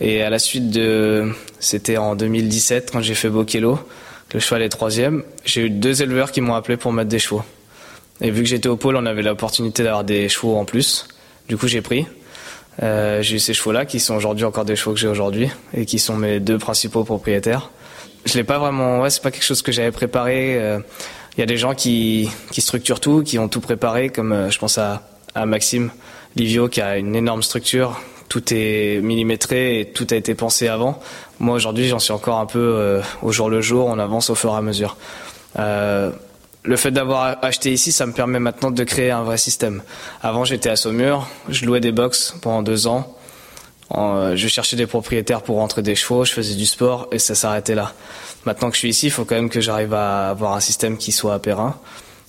[0.00, 1.30] Et à la suite de,
[1.60, 3.78] c'était en 2017 quand j'ai fait Bokelo,
[4.32, 7.42] le cheval est troisième, j'ai eu deux éleveurs qui m'ont appelé pour mettre des chevaux.
[8.20, 11.06] Et vu que j'étais au pôle, on avait l'opportunité d'avoir des chevaux en plus.
[11.48, 12.06] Du coup, j'ai pris.
[12.82, 15.84] Euh, j'ai eu ces chevaux-là qui sont aujourd'hui encore des chevaux que j'ai aujourd'hui et
[15.84, 17.70] qui sont mes deux principaux propriétaires.
[18.24, 20.56] Je l'ai pas vraiment, ouais, c'est pas quelque chose que j'avais préparé.
[20.58, 20.80] Euh,
[21.36, 24.50] il y a des gens qui, qui structurent tout, qui ont tout préparé, comme euh,
[24.50, 25.02] je pense à,
[25.34, 25.90] à Maxime
[26.36, 28.00] Livio qui a une énorme structure.
[28.28, 31.00] Tout est millimétré et tout a été pensé avant.
[31.38, 33.86] Moi aujourd'hui, j'en suis encore un peu euh, au jour le jour.
[33.86, 34.96] On avance au fur et à mesure.
[35.58, 36.10] Euh,
[36.62, 39.82] le fait d'avoir acheté ici, ça me permet maintenant de créer un vrai système.
[40.22, 43.14] Avant, j'étais à Saumur, je louais des box pendant deux ans.
[43.92, 47.34] Euh, je cherchais des propriétaires pour rentrer des chevaux, je faisais du sport et ça
[47.34, 47.92] s'arrêtait là.
[48.46, 50.96] Maintenant que je suis ici, il faut quand même que j'arrive à avoir un système
[50.96, 51.76] qui soit périn,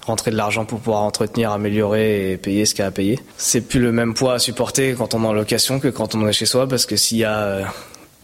[0.05, 3.19] rentrer de l'argent pour pouvoir entretenir, améliorer et payer ce qu'il y a à payer.
[3.37, 6.27] C'est plus le même poids à supporter quand on est en location que quand on
[6.27, 7.63] est chez soi parce que s'il y a euh,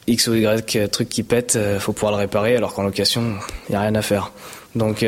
[0.08, 3.24] X ou Y truc qui pète, euh, faut pouvoir le réparer alors qu'en location,
[3.70, 4.32] il n'y a rien à faire.
[4.76, 5.04] Donc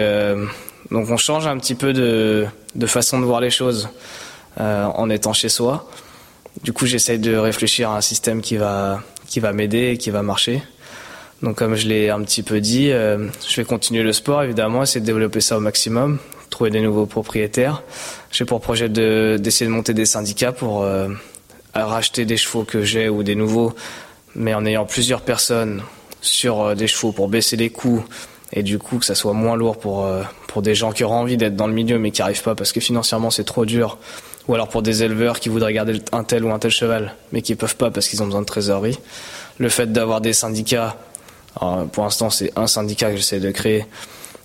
[0.92, 3.90] donc on change un petit peu de, de façon de voir les choses
[4.60, 5.90] euh, en étant chez soi.
[6.64, 10.12] Du coup, j'essaye de réfléchir à un système qui va, qui va m'aider et qui
[10.12, 10.62] va marcher.
[11.42, 14.84] Donc comme je l'ai un petit peu dit, euh, je vais continuer le sport évidemment,
[14.84, 16.20] essayer de développer ça au maximum,
[16.54, 17.84] trouver des nouveaux propriétaires.
[18.32, 21.10] J'ai pour projet d'essayer de, monter des syndicats pour euh,
[21.74, 23.74] racheter des chevaux que j'ai ou des nouveaux,
[24.36, 25.82] mais en ayant plusieurs personnes
[26.22, 28.04] sur euh, des chevaux pour baisser les coûts
[28.54, 31.16] et du coup que ça soit moins lourd pour, euh, pour des gens qui auront
[31.16, 33.98] envie d'être dans le milieu mais qui arrivent pas parce que financièrement c'est trop dur
[34.48, 37.42] ou alors pour des éleveurs qui voudraient garder un tel ou un tel cheval mais
[37.42, 39.00] qui peuvent pas parce qu'ils ont besoin de trésorerie.
[39.58, 40.98] Le fait d'avoir des syndicats,
[41.92, 43.86] pour l'instant c'est un syndicat que j'essaie de créer,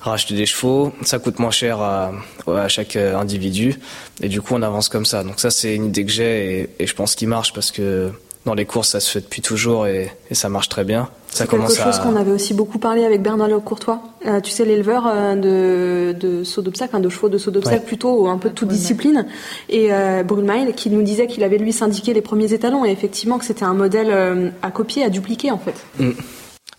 [0.00, 2.12] racheter des chevaux, ça coûte moins cher à,
[2.46, 3.74] à, chaque euh, individu
[4.22, 5.24] et du coup on avance comme ça.
[5.24, 8.12] Donc ça c'est une idée que j'ai et, et je pense qu'il marche parce que
[8.48, 11.08] dans les courses, ça se fait depuis toujours et, ça marche très bien.
[11.28, 14.00] C'est quelque chose qu'on avait aussi beaucoup parlé avec Bernard Courtois.
[14.26, 17.84] Euh, tu sais, l'éleveur euh, de, de saut d'obstacle, hein, de chevaux de saut d'obstacle
[17.84, 19.26] plutôt, un peu de toute discipline.
[19.68, 23.38] Et euh, Brulmail qui nous disait qu'il avait lui syndiqué les premiers étalons et effectivement
[23.38, 25.84] que c'était un modèle euh, à copier, à dupliquer en fait.
[25.98, 26.12] Mm.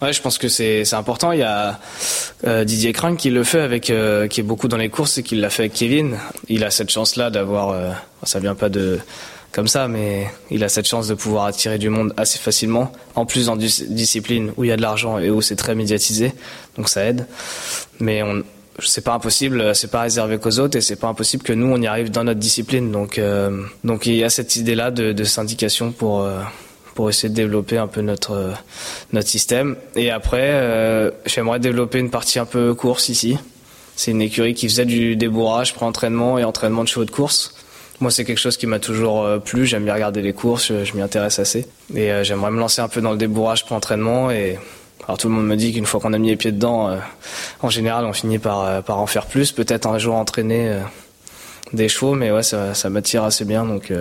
[0.01, 1.31] Ouais, je pense que c'est important.
[1.33, 1.79] Il y a
[2.63, 3.91] Didier Crank qui le fait avec, qui
[4.39, 6.17] est beaucoup dans les courses et qui l'a fait avec Kevin.
[6.47, 8.99] Il a cette chance-là d'avoir, ça vient pas de
[9.51, 12.91] comme ça, mais il a cette chance de pouvoir attirer du monde assez facilement.
[13.15, 15.75] En plus, dans une discipline où il y a de l'argent et où c'est très
[15.75, 16.33] médiatisé,
[16.77, 17.25] donc ça aide.
[17.99, 18.43] Mais on,
[18.79, 21.81] c'est pas impossible, c'est pas réservé qu'aux autres et c'est pas impossible que nous on
[21.81, 22.91] y arrive dans notre discipline.
[22.91, 26.41] Donc, euh, donc il y a cette idée-là de, de syndication pour euh,
[26.99, 28.51] pour essayer de développer un peu notre euh,
[29.13, 29.77] notre système.
[29.95, 33.38] Et après, j'aimerais développer une partie un peu course ici.
[33.95, 37.55] C'est une écurie qui faisait du débourrage, pré-entraînement et entraînement de chevaux de course.
[38.01, 39.65] Moi, c'est quelque chose qui m'a toujours euh, plu.
[39.65, 41.67] J'aime bien regarder les courses, je, m'y intéresse assez.
[41.95, 44.29] Et euh, j'aimerais me lancer un peu dans le débourrage pour entraînement.
[44.29, 44.59] Et
[45.05, 46.97] alors tout le monde me dit qu'une fois qu'on a mis les pieds dedans, euh,
[47.62, 49.53] en général, on finit par, par en faire plus.
[49.53, 50.79] Peut-être un jour entraîner
[51.71, 53.65] des chevaux, mais ouais, ça, ça m'attire assez bien.
[53.65, 53.93] Donc,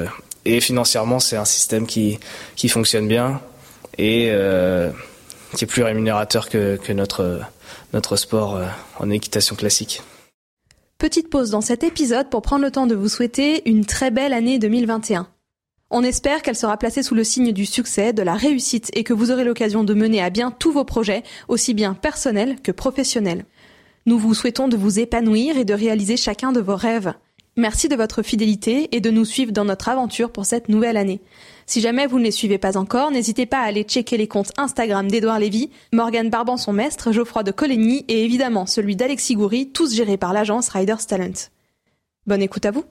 [0.44, 2.18] et financièrement, c'est un système qui,
[2.56, 3.40] qui fonctionne bien
[3.98, 4.32] et
[5.54, 7.40] qui est plus rémunérateur que, que notre,
[7.92, 8.60] notre sport
[8.98, 10.02] en équitation classique.
[10.98, 14.32] Petite pause dans cet épisode pour prendre le temps de vous souhaiter une très belle
[14.32, 15.28] année 2021.
[15.90, 19.14] On espère qu'elle sera placée sous le signe du succès, de la réussite et que
[19.14, 23.46] vous aurez l'occasion de mener à bien tous vos projets, aussi bien personnels que professionnels.
[24.04, 27.14] Nous vous souhaitons de vous épanouir et de réaliser chacun de vos rêves.
[27.58, 31.20] Merci de votre fidélité et de nous suivre dans notre aventure pour cette nouvelle année.
[31.66, 34.52] Si jamais vous ne les suivez pas encore, n'hésitez pas à aller checker les comptes
[34.56, 39.92] Instagram d'Edouard Lévy, Morgan Barban maître, Geoffroy de Coligny et évidemment celui d'Alexis Goury, tous
[39.92, 41.48] gérés par l'agence Riders Talent.
[42.28, 42.84] Bonne écoute à vous.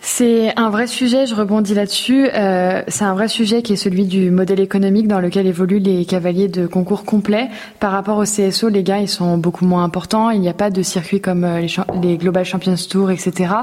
[0.00, 2.28] C'est un vrai sujet, je rebondis là-dessus.
[2.34, 6.04] Euh, c'est un vrai sujet qui est celui du modèle économique dans lequel évoluent les
[6.04, 7.48] cavaliers de concours complets.
[7.80, 10.30] Par rapport au CSO, les gains ils sont beaucoup moins importants.
[10.30, 11.68] Il n'y a pas de circuit comme euh, les,
[12.02, 13.54] les, Global Champions Tour, etc.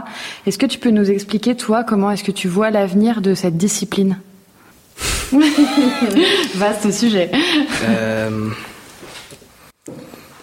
[0.47, 3.57] Est-ce que tu peux nous expliquer, toi, comment est-ce que tu vois l'avenir de cette
[3.57, 4.17] discipline?
[6.55, 7.29] Vaste sujet.
[7.87, 8.49] Euh...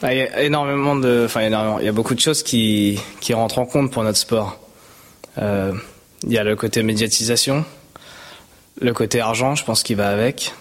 [0.04, 3.58] Il y a énormément de, enfin, il y a beaucoup de choses qui, qui rentrent
[3.58, 4.60] en compte pour notre sport.
[5.38, 5.72] Euh,
[6.24, 7.64] il y a le côté médiatisation,
[8.80, 10.52] le côté argent, je pense qu'il va avec,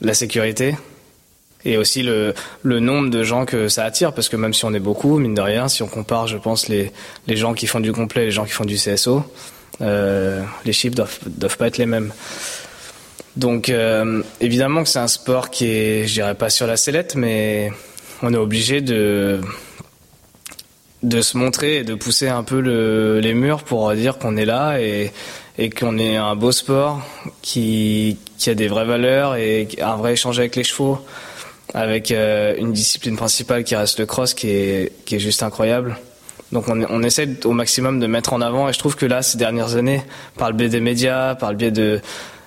[0.00, 0.76] la sécurité,
[1.64, 4.80] et aussi le, nombre de gens que ça attire, parce que même si on est
[4.80, 6.92] beaucoup, mine de rien, si on compare, je pense, les,
[7.26, 9.24] les gens qui font du complet et les gens qui font du CSO,
[9.82, 12.12] euh, les chiffres doivent, doivent pas être les mêmes.
[13.36, 17.14] Donc euh, évidemment que c'est un sport qui est, je dirais pas sur la sellette,
[17.14, 17.70] mais
[18.22, 19.40] on est obligé de
[21.02, 22.58] de se montrer et de pousser un peu
[23.20, 25.12] les murs pour dire qu'on est là et,
[25.56, 27.00] et qu'on est un beau sport
[27.40, 30.98] qui, qui a des vraies valeurs et un vrai échange avec les chevaux,
[31.72, 35.96] avec euh, une discipline principale qui reste le cross, qui est, qui est juste incroyable.
[36.52, 39.22] Donc on, on essaie au maximum de mettre en avant et je trouve que là,
[39.22, 40.02] ces dernières années,
[40.36, 42.00] par le biais des médias, par le biais de...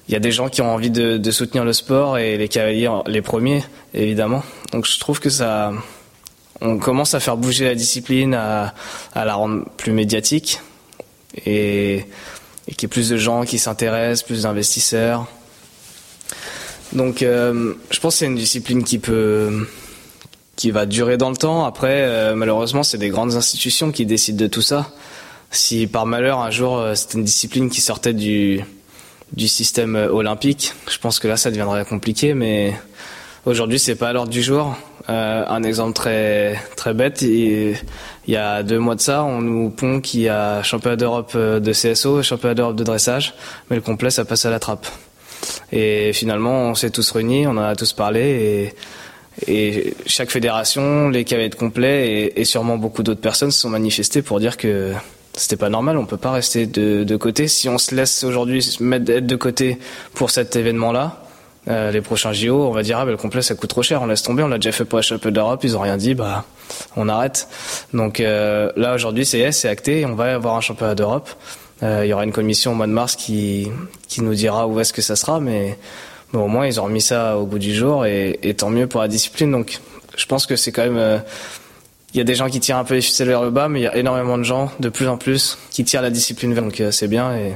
[0.10, 2.50] Il y a des gens qui ont envie de, de soutenir le sport et les
[2.50, 3.64] cavaliers les premiers,
[3.94, 4.44] évidemment.
[4.72, 5.72] Donc je trouve que ça...
[6.66, 8.74] On commence à faire bouger la discipline, à,
[9.14, 10.62] la rendre plus médiatique
[11.46, 12.06] et,
[12.68, 15.28] qu'il y ait plus de gens qui s'intéressent, plus d'investisseurs.
[16.94, 19.02] Donc euh, je pense que c'est une discipline qui
[20.72, 21.66] va durer dans le temps.
[21.66, 24.90] Après, euh, malheureusement, c'est des grandes institutions qui décident de tout ça.
[25.52, 28.64] Si par malheur un jour euh, c'était une discipline qui sortait du
[29.34, 32.34] du système olympique, je pense que là ça deviendrait compliqué.
[32.34, 32.74] Mais
[33.46, 34.78] aujourd'hui, c'est pas à l'ordre du jour.
[35.10, 37.22] Euh, un exemple très très bête.
[37.22, 37.76] Il,
[38.28, 41.72] y a deux mois de ça, on nous pond qu'il y a championnat d'Europe de
[41.72, 43.34] CSO, championnat d'Europe de dressage,
[43.70, 44.88] mais le complet ça passe à la trappe.
[45.74, 48.74] Et finalement, on s'est tous réunis, on en a tous parlé
[49.48, 54.22] et chaque fédération, les cavaliers complets et, et sûrement beaucoup d'autres personnes se sont manifestées
[54.22, 54.94] pour dire que
[55.36, 57.48] c'était pas normal, on peut pas rester de, de côté.
[57.48, 59.80] Si on se laisse aujourd'hui mettre de côté
[60.14, 61.23] pour cet événement-là,
[61.68, 64.02] euh, les prochains JO, on va dire ah ben le complet ça coûte trop cher,
[64.02, 66.14] on laisse tomber, on l'a déjà fait pour la championnat d'Europe, ils ont rien dit,
[66.14, 66.44] bah
[66.96, 67.48] on arrête.
[67.94, 71.30] Donc euh, là aujourd'hui c'est c'est acté, on va avoir un championnat d'Europe.
[71.82, 73.70] Euh, il y aura une commission au mois de mars qui
[74.08, 75.78] qui nous dira où est-ce que ça sera, mais
[76.34, 78.88] mais au moins ils ont remis ça au goût du jour et, et tant mieux
[78.88, 79.52] pour la discipline.
[79.52, 79.80] Donc
[80.18, 81.20] je pense que c'est quand même euh,
[82.14, 83.80] il y a des gens qui tirent un peu les ficelles vers le bas, mais
[83.80, 86.64] il y a énormément de gens, de plus en plus, qui tirent la discipline vers.
[86.64, 87.56] Donc euh, c'est bien et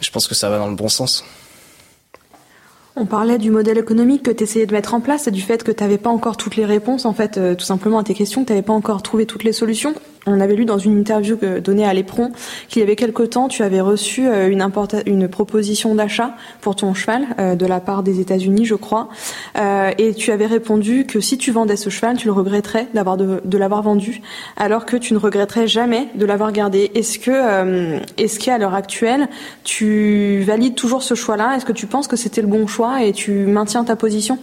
[0.00, 1.24] je pense que ça va dans le bon sens.
[2.98, 5.62] On parlait du modèle économique que tu essayais de mettre en place et du fait
[5.62, 8.14] que tu n'avais pas encore toutes les réponses, en fait, euh, tout simplement à tes
[8.14, 9.94] questions, que tu pas encore trouvé toutes les solutions.
[10.28, 12.32] On avait lu dans une interview donnée à l'Éperon
[12.68, 17.26] qu'il y avait quelque temps, tu avais reçu euh, une, proposition d'achat pour ton cheval
[17.38, 19.08] euh, de la part des États-Unis, je crois,
[19.56, 23.58] euh, et tu avais répondu que si tu vendais ce cheval, tu le regretterais de,
[23.58, 24.20] l'avoir vendu,
[24.56, 26.90] alors que tu ne regretterais jamais de l'avoir gardé.
[26.94, 29.28] Est-ce que, est-ce qu'à l'heure actuelle,
[29.62, 31.54] tu valides toujours ce choix-là?
[31.56, 34.38] Est-ce que tu penses que c'était le bon choix et tu maintiens ta position?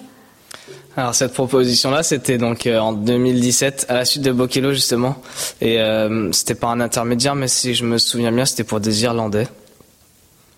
[0.95, 5.21] Alors cette proposition-là, c'était donc euh, en 2017, à la suite de Bokelo justement,
[5.60, 9.03] et euh, c'était pas un intermédiaire, mais si je me souviens bien, c'était pour des
[9.03, 9.47] Irlandais.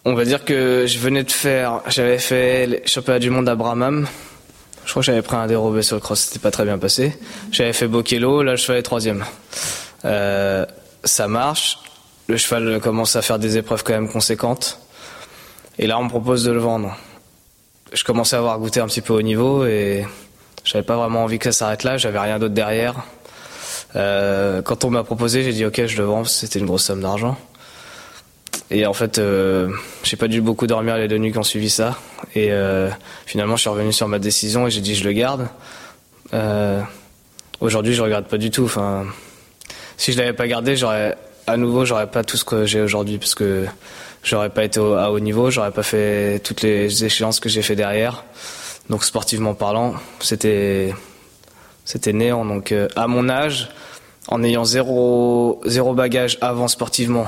[0.04, 3.56] On va dire que je venais de faire, j'avais fait les championnats du monde à
[3.56, 4.08] Bramham.
[4.84, 7.18] Je crois que j'avais pris un dérobé sur le cross, c'était pas très bien passé.
[7.52, 9.24] J'avais fait Bokelo, là cheval est troisième.
[10.04, 10.66] Euh,
[11.06, 11.80] ça marche,
[12.28, 14.80] le cheval commence à faire des épreuves quand même conséquentes,
[15.80, 16.94] et là on me propose de le vendre.
[17.94, 20.06] Je commençais à avoir goûté un petit peu au niveau et
[20.66, 22.96] j'avais pas vraiment envie que ça s'arrête là, j'avais rien d'autre derrière.
[23.96, 27.02] Euh, quand on m'a proposé, j'ai dit ok, je le vends, c'était une grosse somme
[27.02, 27.38] d'argent.
[28.72, 29.70] Et en fait, euh,
[30.04, 31.98] j'ai pas dû beaucoup dormir les deux nuits qui ont suivi ça.
[32.34, 32.90] Et euh,
[33.26, 35.48] finalement, je suis revenu sur ma décision et j'ai dit je le garde.
[36.34, 36.82] Euh,
[37.62, 38.66] Aujourd'hui, je regrette pas du tout.
[38.66, 39.06] Enfin,
[39.98, 41.16] si je l'avais pas gardé, j'aurais
[41.48, 43.66] à nouveau, j'aurais pas tout ce que j'ai aujourd'hui parce que
[44.24, 47.76] j'aurais pas été à haut niveau, j'aurais pas fait toutes les échéances que j'ai fait
[47.76, 48.24] derrière.
[48.90, 50.94] Donc sportivement parlant, c'était
[51.86, 52.46] c'était néant.
[52.46, 53.70] Donc euh, à mon âge,
[54.28, 57.28] en ayant zéro zéro bagage avant sportivement,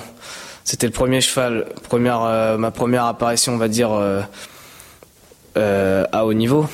[0.64, 4.22] c'était le premier cheval, première euh, ma première apparition, on va dire euh,
[6.12, 6.68] à haut niveau.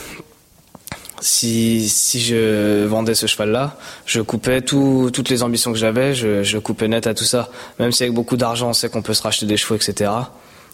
[1.21, 6.43] Si, si je vendais ce cheval-là, je coupais tout, toutes les ambitions que j'avais, je,
[6.43, 7.49] je coupais net à tout ça.
[7.79, 10.11] Même si avec beaucoup d'argent, on sait qu'on peut se racheter des chevaux, etc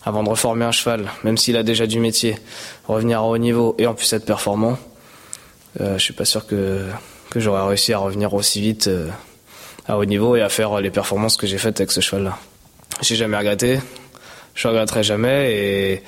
[0.06, 2.38] avant de reformer un cheval, même s'il a déjà du métier,
[2.88, 4.78] revenir à haut niveau et en plus être performant,
[5.82, 6.86] euh, je suis pas sûr que,
[7.30, 9.08] que j'aurais réussi à revenir aussi vite euh,
[9.88, 12.38] à haut niveau et à faire les performances que j'ai faites avec ce cheval-là.
[13.02, 13.80] J'ai jamais regretté,
[14.56, 16.04] je regretterai jamais et,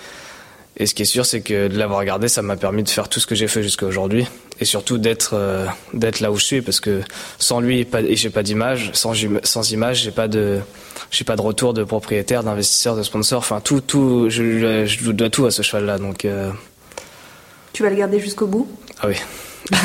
[0.78, 3.10] et ce qui est sûr, c'est que de l'avoir gardé, ça m'a permis de faire
[3.10, 4.28] tout ce que j'ai fait jusqu'à aujourd'hui
[4.60, 7.02] et surtout d'être euh, d'être là où je suis parce que
[7.40, 9.14] sans lui pas, et j'ai pas d'image, sans,
[9.44, 10.60] sans image, j'ai pas de
[11.12, 13.40] j'ai pas de retour de propriétaire, d'investisseur, de sponsor.
[13.40, 15.98] Enfin, tout, tout, je, je dois tout à ce cheval-là.
[15.98, 16.50] Donc, euh...
[17.74, 18.68] tu vas le garder jusqu'au bout?
[19.02, 19.16] Ah oui.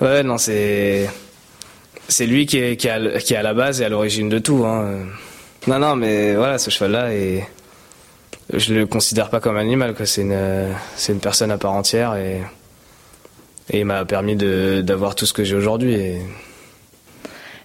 [0.00, 1.08] ouais, non, c'est
[2.08, 4.28] c'est lui qui est, qui, est à, qui est à la base et à l'origine
[4.28, 4.64] de tout.
[4.66, 4.98] Hein.
[5.66, 7.44] Non, non, mais voilà, ce cheval-là, et
[8.52, 9.94] je le considère pas comme un animal.
[10.04, 12.42] C'est une, c'est une personne à part entière et,
[13.70, 15.94] et il m'a permis de, d'avoir tout ce que j'ai aujourd'hui.
[15.94, 16.22] Et...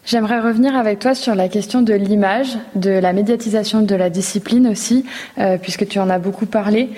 [0.06, 4.68] J'aimerais revenir avec toi sur la question de l'image, de la médiatisation de la discipline
[4.68, 5.03] aussi,
[5.39, 6.89] euh, puisque tu en as beaucoup parlé.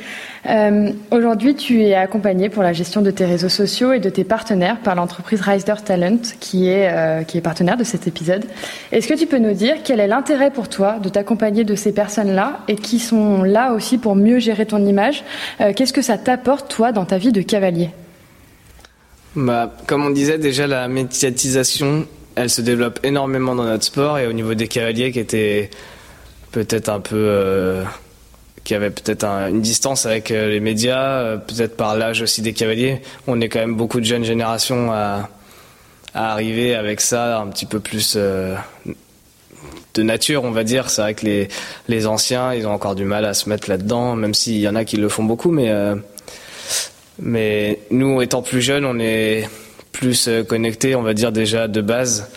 [0.50, 4.26] Euh, Aujourd'hui, tu es accompagné pour la gestion de tes réseaux sociaux et de tes
[4.26, 8.44] partenaires par l'entreprise Riser Talent, qui est, euh, qui est partenaire de cet épisode.
[8.92, 11.94] Est-ce que tu peux nous dire quel est l'intérêt pour toi de t'accompagner de ces
[11.94, 15.24] personnes-là et qui sont là aussi pour mieux gérer ton image?
[15.60, 17.90] Qu'est-ce que ça t'apporte, toi, dans ta vie de cavalier?
[19.34, 22.06] Bah, Comme on disait déjà, la médiatisation
[22.38, 25.72] elle se développe énormément dans notre sport et au niveau des cavaliers qui étaient
[26.52, 27.84] peut-être un peu euh,
[28.64, 32.54] qui avaient peut-être une distance avec euh, les médias, euh, peut-être par l'âge aussi des
[32.54, 33.02] cavaliers.
[33.26, 35.30] On est quand même beaucoup de jeunes générations à,
[36.14, 38.56] à arriver avec ça un petit peu plus de
[40.04, 40.92] nature, on va dire.
[40.92, 41.48] C'est vrai que les,
[41.88, 44.76] les anciens, ils ont encore du mal à se mettre là-dedans, même s'il y en
[44.76, 45.72] a qui le font beaucoup, mais
[47.20, 49.50] mais nous, étant plus jeunes, on est
[49.98, 52.30] plus euh, connecté, on va dire déjà de base.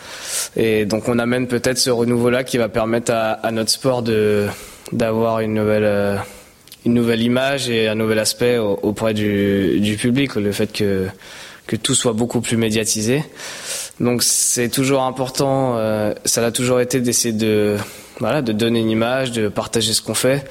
[0.57, 4.47] Et donc on amène peut-être ce renouveau-là qui va permettre à, notre sport de
[4.93, 6.17] d'avoir une nouvelle euh,
[6.87, 11.07] une nouvelle image et un nouvel aspect auprès du, public, le fait que
[11.67, 13.23] que tout soit beaucoup plus médiatisé.
[14.01, 17.77] Donc c'est toujours important, euh, ça l'a toujours été d'essayer de
[18.19, 20.47] voilà de donner une image, de partager ce qu'on fait.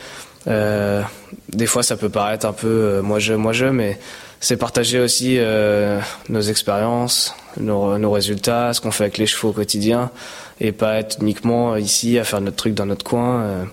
[0.45, 3.97] des fois ça peut paraître un peu moi je moi je, mais
[4.39, 9.49] c'est partager aussi euh, nos expériences, nos, nos, résultats, ce qu'on fait avec les chevaux
[9.49, 10.11] au quotidien,
[10.59, 13.41] et pas être uniquement ici à faire notre truc dans notre coin.
[13.41, 13.63] Euh.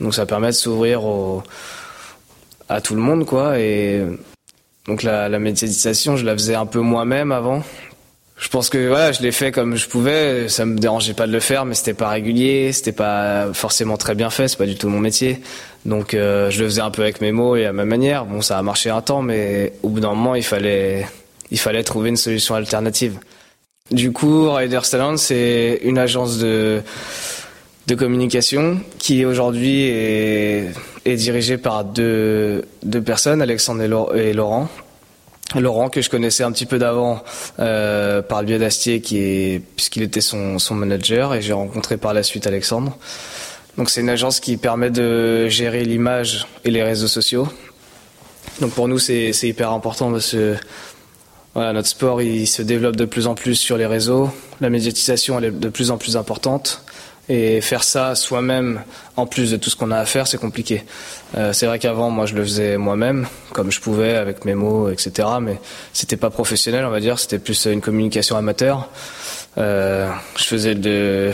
[0.00, 1.02] donc ça permet de s'ouvrir
[2.68, 3.58] à tout le monde, quoi.
[3.58, 4.02] Et
[4.86, 7.62] donc la, la médiatisation, je la faisais un peu moi-même avant,
[8.42, 10.48] je pense que voilà, je l'ai fait comme je pouvais.
[10.48, 14.16] Ça me dérangeait pas de le faire, mais c'était pas régulier, c'était pas forcément très
[14.16, 14.48] bien fait.
[14.48, 15.40] C'est pas du tout mon métier.
[15.86, 18.24] Donc euh, je le faisais un peu avec mes mots et à ma manière.
[18.24, 21.06] Bon, ça a marché un temps, mais au bout d'un moment, il fallait,
[21.52, 23.16] il fallait trouver une solution alternative.
[23.92, 26.82] Du coup, Rider Talent, c'est une agence de
[27.86, 30.70] de communication qui aujourd'hui est,
[31.04, 33.82] est dirigée par deux, deux personnes, Alexandre
[34.16, 34.68] et Laurent,
[35.60, 37.22] Laurent que je connaissais un petit peu d'avant
[37.58, 41.96] euh, par le biais d'Astier qui est puisqu'il était son, son manager et j'ai rencontré
[41.96, 42.96] par la suite Alexandre.
[43.76, 47.48] Donc c'est une agence qui permet de gérer l'image et les réseaux sociaux.
[48.60, 50.56] Donc pour nous c'est hyper important parce que
[51.54, 54.30] voilà, notre sport il se développe de plus en plus sur les réseaux,
[54.60, 56.84] la médiatisation elle est de plus en plus importante.
[57.28, 58.82] Et faire ça soi-même,
[59.16, 60.84] en plus de tout ce qu'on a à faire, c'est compliqué.
[61.36, 64.90] Euh, c'est vrai qu'avant, moi, je le faisais moi-même, comme je pouvais, avec mes mots,
[64.90, 65.28] etc.
[65.40, 65.60] Mais
[65.92, 67.20] c'était pas professionnel, on va dire.
[67.20, 68.88] C'était plus une communication amateur.
[69.56, 71.30] Euh, je faisais de,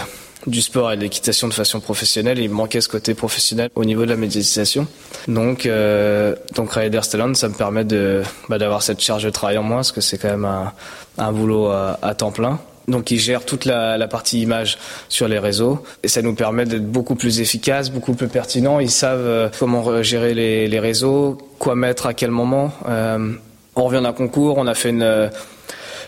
[0.47, 2.39] du sport et de l'équitation de façon professionnelle.
[2.39, 4.87] Il me manquait ce côté professionnel au niveau de la médiatisation.
[5.27, 9.57] Donc, euh, donc Rider Talent, ça me permet de bah, d'avoir cette charge de travail
[9.57, 10.75] en moins, parce que c'est quand même un,
[11.17, 12.61] un boulot à temps plein.
[12.89, 14.79] Donc ils gèrent toute la, partie image
[15.11, 18.81] sur les réseaux et ça nous permet d'être beaucoup plus efficace, beaucoup plus pertinent.
[18.81, 22.73] Ils savent euh, comment gérer les, réseaux, quoi mettre à quel moment.
[22.89, 23.35] Euh,
[23.77, 25.29] on revient d'un concours, on a fait une, euh,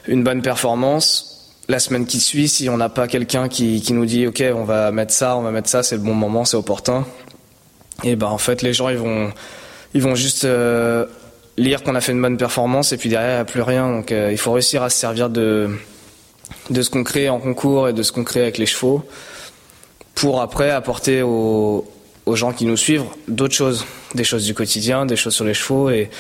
[0.09, 1.53] une bonne performance.
[1.69, 4.91] La semaine qui suit, si on n'a pas quelqu'un qui, nous dit OK, on va
[4.91, 7.05] mettre ça, on va mettre ça, c'est le bon moment, c'est opportun.
[8.05, 9.31] Et ben en fait les gens ils vont
[9.93, 10.49] ils vont juste
[11.59, 13.91] lire qu'on a fait une bonne performance et puis derrière il n'y a plus rien.
[13.91, 15.69] Donc il faut réussir à se servir de
[16.71, 19.05] de ce qu'on crée en concours et de ce qu'on crée avec les chevaux
[20.15, 21.85] pour après apporter aux,
[22.35, 23.85] gens qui nous suivent d'autres choses,
[24.15, 25.91] des choses du quotidien, des choses sur les chevaux.
[25.91, 26.11] Et,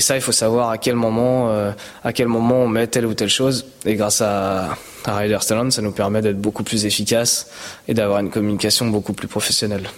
[0.00, 1.72] ça il faut savoir à quel moment euh,
[2.04, 3.64] à quel moment on met telle ou telle chose.
[3.86, 7.48] Et grâce à, à Rider Talent ça nous permet d'être beaucoup plus efficace
[7.86, 9.88] et d'avoir une communication beaucoup plus professionnelle.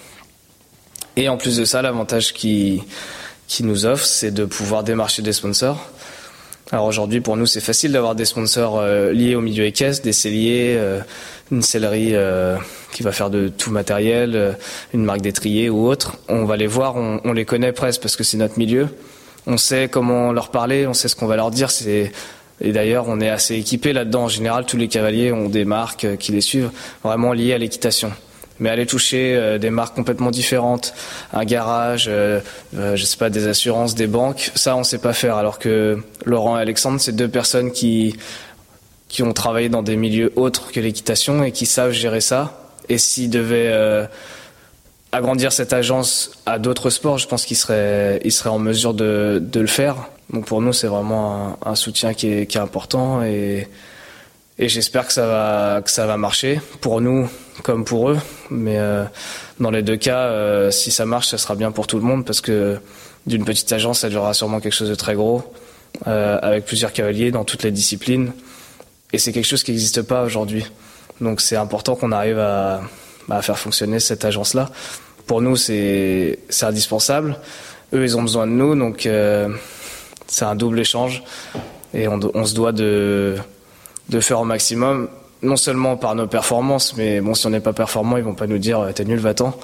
[1.17, 2.85] Et en plus de ça l'avantage qui
[3.49, 5.91] qui nous offre c'est de pouvoir démarcher des sponsors
[6.73, 10.13] alors aujourd'hui, pour nous, c'est facile d'avoir des sponsors euh, liés au milieu équestre, des
[10.13, 11.01] celliers, euh,
[11.51, 12.57] une sellerie euh,
[12.93, 14.57] qui va faire de tout matériel,
[14.95, 16.17] une marque d'étrier ou autre.
[16.29, 18.89] On va les voir, on, les connaît presque parce que c'est notre milieu.
[19.49, 21.71] On sait comment leur parler, on sait ce qu'on va leur dire.
[22.61, 24.25] Et d'ailleurs, on est assez équipé là-dedans.
[24.25, 26.71] En général, tous les cavaliers ont des marques qui les suivent,
[27.03, 28.13] vraiment liées à l'équitation
[28.61, 30.95] mais aller toucher euh, des marques complètement différentes,
[31.33, 32.41] un garage, euh,
[32.77, 35.37] euh, je sais pas, des assurances, des banques, ça on sait pas faire.
[35.37, 38.17] Alors que Laurent et Alexandre, c'est deux personnes qui
[39.09, 42.71] qui ont travaillé dans des milieux autres que l'équitation et qui savent gérer ça.
[42.89, 44.09] Et s'ils devaient
[45.11, 49.43] agrandir cette agence à d'autres sports, je pense qu'ils seraient, ils seraient en mesure de,
[49.43, 49.97] de le faire.
[50.33, 53.67] Donc pour nous, c'est vraiment un, un soutien qui est, qui est important et,
[54.61, 57.29] et j'espère que ça va que ça va marcher pour nous
[57.63, 58.19] comme pour eux.
[58.51, 59.05] Mais euh,
[59.59, 62.25] dans les deux cas, euh, si ça marche, ça sera bien pour tout le monde
[62.25, 62.79] parce que
[63.27, 65.43] d'une petite agence, ça durera sûrement quelque chose de très gros
[66.07, 68.33] euh, avec plusieurs cavaliers dans toutes les disciplines.
[69.13, 70.65] Et c'est quelque chose qui n'existe pas aujourd'hui.
[71.21, 72.81] Donc c'est important qu'on arrive à,
[73.43, 74.71] faire fonctionner cette agence-là.
[75.27, 77.37] Pour nous, c'est indispensable.
[77.93, 79.09] Eux, ils ont besoin de nous, donc
[80.27, 81.23] c'est un double échange.
[81.93, 83.37] Et on, se doit de
[84.21, 85.09] faire au maximum
[85.43, 88.47] non seulement par nos performances, mais bon, si on n'est pas performant, ils vont pas
[88.47, 89.57] nous dire t'es nul, va-t'en.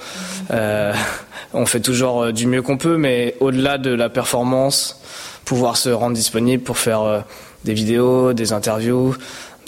[0.51, 0.95] Euh,
[1.53, 5.01] on fait toujours euh, du mieux qu'on peut, mais au-delà de la performance,
[5.45, 7.21] pouvoir se rendre disponible pour faire euh,
[7.65, 9.17] des vidéos, des interviews,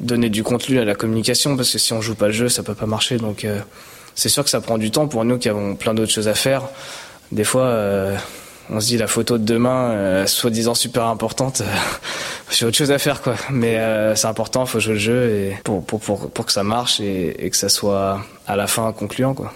[0.00, 2.62] donner du contenu à la communication, parce que si on joue pas le jeu, ça
[2.62, 3.18] peut pas marcher.
[3.18, 3.60] Donc euh,
[4.14, 6.34] c'est sûr que ça prend du temps pour nous qui avons plein d'autres choses à
[6.34, 6.62] faire.
[7.32, 7.70] Des fois,
[8.70, 11.64] on se dit la photo de demain, euh, soi-disant super importante, euh,
[12.50, 13.34] j'ai autre chose à faire quoi.
[13.50, 16.62] Mais euh, c'est important, faut jouer le jeu et pour, pour, pour, pour que ça
[16.62, 19.52] marche et, et, que ça soit à la fin concluant quoi.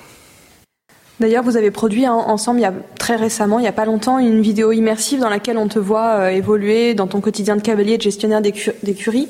[1.20, 4.18] D'ailleurs, vous avez produit ensemble il y a très récemment, il y a pas longtemps,
[4.18, 8.02] une vidéo immersive dans laquelle on te voit évoluer dans ton quotidien de cavalier, de
[8.02, 9.28] gestionnaire d'écurie.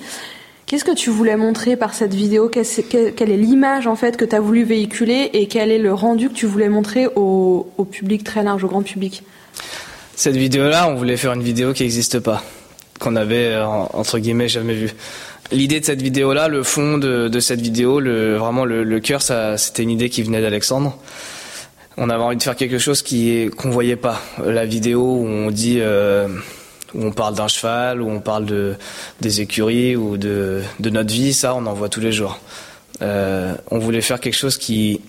[0.64, 2.48] Qu'est-ce que tu voulais montrer par cette vidéo?
[2.48, 6.30] Quelle est l'image en fait que tu as voulu véhiculer et quel est le rendu
[6.30, 9.22] que tu voulais montrer au public très large, au grand public?
[10.14, 12.42] Cette vidéo-là, on voulait faire une vidéo qui n'existe pas,
[13.00, 14.92] qu'on avait euh, entre guillemets jamais vue.
[15.50, 20.08] L'idée de cette vidéo-là, le fond de, cette vidéo, vraiment le, cœur, c'était une idée
[20.08, 20.96] qui venait d'Alexandre.
[21.98, 24.22] On avait envie de faire quelque chose qui qu'on voyait pas.
[24.42, 26.26] La vidéo où on dit, euh,
[26.94, 28.76] où on parle d'un cheval, où on parle de
[29.20, 32.38] des écuries ou de, notre vie, ça, on en voit tous les jours.
[33.02, 35.00] Euh, on voulait faire quelque chose qui,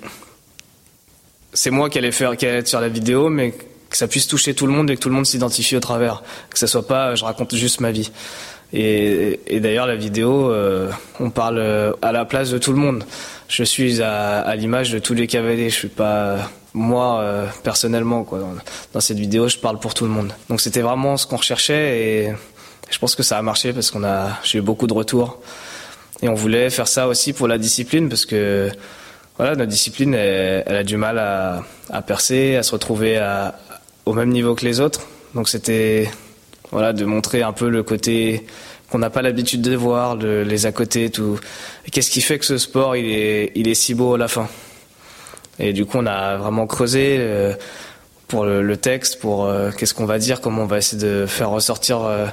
[1.54, 3.54] c'est moi qui allais faire, qui allait être sur la vidéo, mais
[3.94, 6.24] que ça puisse toucher tout le monde et que tout le monde s'identifie au travers,
[6.50, 8.12] que ça soit pas je raconte juste ma vie.
[8.74, 10.90] Et, d'ailleurs la vidéo, euh,
[11.20, 13.04] on parle euh, à la place de tout le monde.
[13.48, 15.70] Je suis à, l'image de tous les cavaliers.
[15.70, 16.38] Je suis pas
[16.74, 18.40] moi euh, personnellement quoi.
[18.94, 20.34] Dans, cette vidéo, je parle pour tout le monde.
[20.50, 22.34] Donc c'était vraiment ce qu'on recherchait et
[22.90, 25.40] je pense que ça a marché parce qu'on a j'ai eu beaucoup de retours
[26.24, 28.72] et on voulait faire ça aussi pour la discipline parce que
[29.38, 33.56] voilà notre discipline elle, a du mal à percer, à se retrouver à,
[34.06, 35.02] au même niveau que les autres.
[35.36, 36.10] Donc c'était
[36.72, 38.46] voilà de montrer un peu le côté
[38.90, 41.40] qu'on n'a pas l'habitude de voir, le, les à côté, tout.
[41.92, 44.48] Qu'est-ce qui fait que ce sport il est il est si beau à la fin?
[45.60, 47.54] Et du coup on a vraiment creusé euh,
[48.28, 51.52] pour le, texte, pour euh, qu'est-ce qu'on va dire, comment on va essayer de faire
[51.52, 52.26] ressortir euh,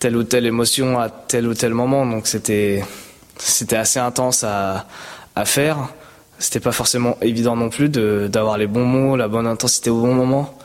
[0.00, 2.06] telle ou telle émotion à tel ou tel moment.
[2.06, 2.84] Donc c'était
[3.38, 4.86] c'était assez intense à
[5.36, 5.88] à faire.
[6.38, 10.14] C'était pas forcément évident non plus d'avoir les bons mots, la bonne intensité au bon
[10.14, 10.58] moment.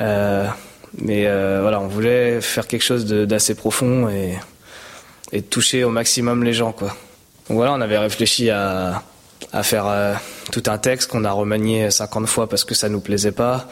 [0.00, 0.46] Euh,
[0.98, 4.38] mais euh, voilà, on voulait faire quelque chose d'assez profond et,
[5.48, 6.88] toucher au maximum les gens, quoi.
[7.48, 9.02] Donc voilà, on avait réfléchi à,
[9.62, 10.14] faire euh,
[10.52, 13.66] tout un texte qu'on a remanié 50 fois parce que ça nous plaisait pas.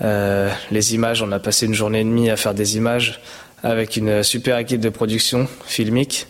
[0.00, 3.20] Les images, on a passé une journée et demie à faire des images
[3.62, 6.28] avec une super équipe de production filmique,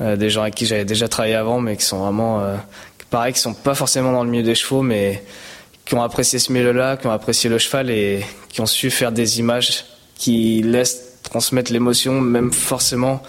[0.00, 2.42] des gens avec qui j'avais déjà travaillé avant, mais qui sont vraiment,
[3.10, 5.22] pareil, qui sont pas forcément dans le milieu des chevaux, mais
[5.90, 9.10] qui ont apprécié ce milieu-là, qui ont apprécié le cheval et qui ont su faire
[9.10, 13.20] des images qui laissent transmettre l'émotion, même forcément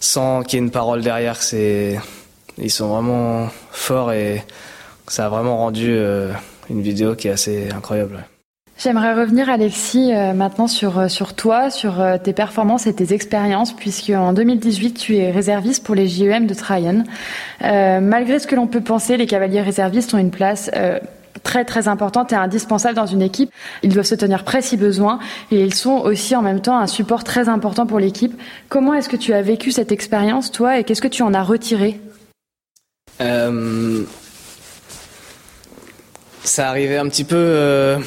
[0.00, 1.40] sans qu'il y ait une parole derrière.
[1.40, 2.00] C'est,
[2.60, 4.42] ils sont vraiment forts et
[5.06, 6.32] ça a vraiment rendu euh,
[6.68, 8.24] une vidéo qui est assez incroyable.
[8.78, 13.72] J'aimerais revenir, Alexis, euh, maintenant sur, euh, sur toi, sur tes performances et tes expériences,
[13.72, 17.04] puisque en 2018, tu es réserviste pour les JEM de Tryon.
[17.60, 20.68] Malgré ce que l'on peut penser, les cavaliers réservistes ont une place
[21.42, 23.50] très très importante et indispensable dans une équipe.
[23.82, 25.18] Ils doivent se tenir prêts si besoin
[25.50, 28.38] et ils sont aussi en même temps un support très important pour l'équipe.
[28.68, 31.42] Comment est-ce que tu as vécu cette expérience toi et qu'est-ce que tu en as
[31.42, 32.00] retiré?
[33.20, 34.02] Euh,
[36.44, 37.98] Ça arrivait un petit peu, euh,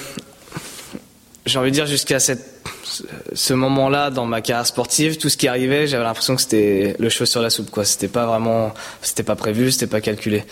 [1.46, 2.51] j'ai envie de dire jusqu'à cette
[2.84, 7.10] ce moment-là dans ma carrière sportive, tout ce qui arrivait, j'avais l'impression que c'était le
[7.10, 7.86] cheveu sur la soupe, quoi.
[7.86, 10.44] C'était pas vraiment, c'était pas prévu, c'était pas calculé.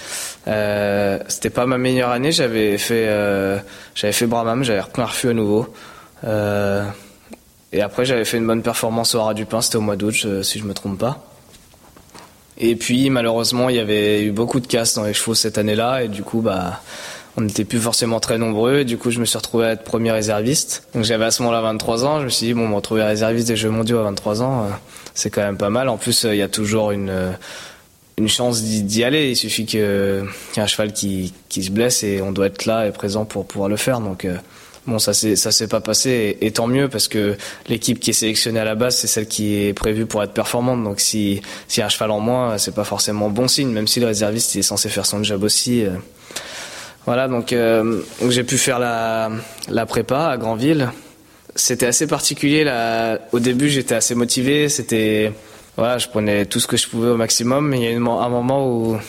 [0.47, 2.31] Euh, c'était pas ma meilleure année.
[2.31, 3.59] J'avais fait, euh,
[3.95, 5.73] j'avais fait Bramham, j'avais repris un refus à nouveau.
[6.23, 6.85] Euh,
[7.71, 9.61] et après, j'avais fait une bonne performance au Ras du Pin.
[9.61, 11.25] C'était au mois d'août, si je me trompe pas.
[12.57, 16.03] Et puis, malheureusement, il y avait eu beaucoup de casse dans les chevaux cette année-là,
[16.03, 16.81] et du coup, bah
[17.39, 18.79] on n'était plus forcément très nombreux.
[18.79, 20.83] Et du coup, je me suis retrouvé à être premier réserviste.
[20.93, 22.19] Donc j'avais à ce moment-là 23 ans.
[22.19, 24.69] Je me suis dit, bon, me retrouver réserviste des Jeux mondiaux à 23 ans, euh,
[25.13, 25.89] c'est quand même pas mal.
[25.89, 27.31] En plus, il y a toujours une, euh,
[28.27, 29.29] chance d'y aller.
[29.29, 30.21] Il suffit qu'il y ait
[30.57, 33.77] un cheval qui, se blesse et on doit être là et présent pour pouvoir le
[33.77, 34.01] faire.
[34.01, 34.35] Donc euh,
[34.85, 37.37] bon, ça s'est pas passé et, tant mieux parce que
[37.69, 40.83] l'équipe qui est sélectionnée à la base, c'est celle qui est prévue pour être performante.
[40.83, 43.69] Donc si s'il y a un cheval en moins, c'est pas forcément bon signe.
[43.69, 45.85] Même si le réserviste est censé faire son job aussi.
[47.09, 49.31] Voilà, donc, euh, donc j'ai pu faire la,
[49.87, 50.91] prépa à Granville.
[51.55, 52.71] C'était assez particulier.
[53.31, 54.69] Au début, j'étais assez motivé.
[54.69, 55.33] C'était
[55.75, 57.73] voilà, je prenais tout ce que je pouvais au maximum.
[57.73, 58.99] Il y a eu un moment où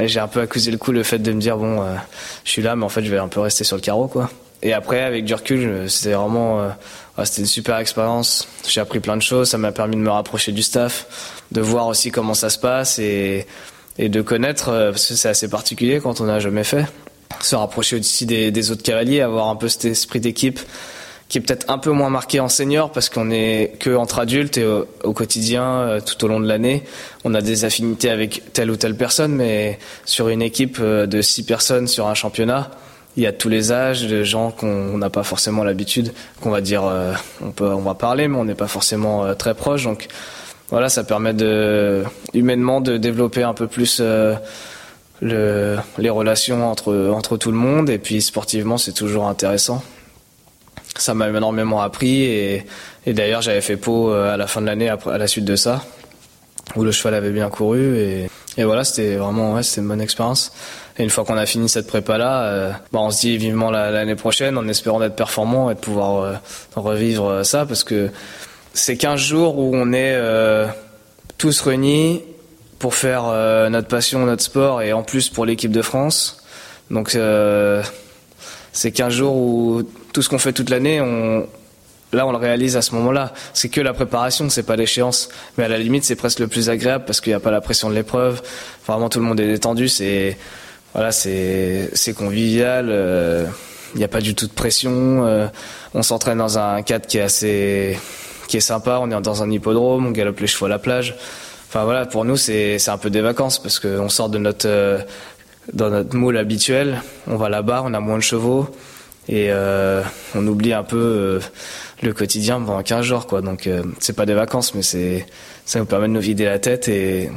[0.00, 1.84] j'ai un peu accusé le coup le fait de me dire bon,
[2.42, 4.28] je suis là, mais en fait je vais un peu rester sur le carreau quoi.
[4.64, 6.68] Et après, avec du recul, c'était vraiment,
[7.22, 8.48] c'était une super expérience.
[8.66, 9.50] J'ai appris plein de choses.
[9.50, 12.98] Ça m'a permis de me rapprocher du staff, de voir aussi comment ça se passe
[12.98, 13.46] et,
[13.98, 16.86] et de connaître, parce que c'est assez particulier quand on n'a jamais fait.
[17.40, 20.60] Se rapprocher aussi des, autres cavaliers, avoir un peu cet esprit d'équipe
[21.28, 24.58] qui est peut-être un peu moins marqué en senior parce qu'on est que entre adultes
[24.58, 26.84] et au, quotidien euh, tout au long de l'année.
[27.24, 31.20] On a des affinités avec telle ou telle personne mais sur une équipe euh, de
[31.22, 32.70] six personnes sur un championnat
[33.16, 36.60] il y a tous les âges de gens qu'on n'a pas forcément l'habitude qu'on va
[36.60, 37.12] dire euh,
[37.60, 39.84] on va parler mais on n'est pas forcément très proche.
[39.84, 40.06] Donc
[40.68, 44.00] voilà ça permet de humainement de développer un peu plus
[45.20, 47.90] le, les relations entre entre tout le monde.
[47.90, 49.82] Et puis sportivement c'est toujours intéressant.
[50.96, 52.22] Ça m'a énormément appris.
[52.22, 52.66] Et,
[53.06, 55.56] et d'ailleurs j'avais fait peau euh, à la fin de l'année à la suite de
[55.56, 55.82] ça
[56.74, 57.96] où le cheval avait bien couru.
[57.98, 60.52] Et, et voilà c'était vraiment ouais, c'était une bonne expérience.
[60.98, 63.70] Et une fois qu'on a fini cette prépa là euh, bah, on se dit vivement
[63.70, 66.34] l'année prochaine en espérant d'être performant et de pouvoir euh,
[66.74, 67.66] revivre ça.
[67.66, 68.10] Parce que
[68.74, 70.20] c'est 15 jours où on est
[71.38, 72.22] tous réunis
[72.78, 76.44] pour faire euh, notre passion notre sport et en plus pour l'équipe de France
[76.90, 77.16] donc
[78.76, 80.98] c'est 15 jours où tout ce qu'on fait toute l'année,
[82.12, 83.32] là on le réalise à ce moment-là.
[83.54, 85.30] C'est que la préparation, c'est pas l'échéance.
[85.56, 87.62] Mais à la limite, c'est presque le plus agréable parce qu'il n'y a pas la
[87.62, 88.42] pression de l'épreuve.
[88.86, 89.88] Vraiment, tout le monde est détendu.
[89.88, 90.36] C'est
[90.92, 92.88] voilà, c'est convivial.
[92.90, 93.46] Euh,
[93.94, 95.26] il n'y a pas du tout de pression.
[95.26, 95.46] Euh,
[95.94, 97.98] on s'entraîne dans un cadre qui est assez
[98.46, 98.98] qui est sympa.
[99.00, 101.16] On est dans un hippodrome, on galope les chevaux à la plage.
[101.84, 104.98] Voilà, pour nous c'est un peu des vacances parce qu'on sort de notre euh,
[105.72, 107.02] dans notre moule habituel.
[107.26, 108.68] On va là-bas, on a moins de chevaux
[109.28, 110.02] et euh,
[110.34, 111.40] on oublie un peu euh,
[112.02, 113.42] le quotidien pendant 15 jours quoi.
[113.42, 113.68] Donc
[113.98, 115.26] c'est pas des vacances mais c'est
[115.66, 117.30] ça nous permet de nous vider la tête et,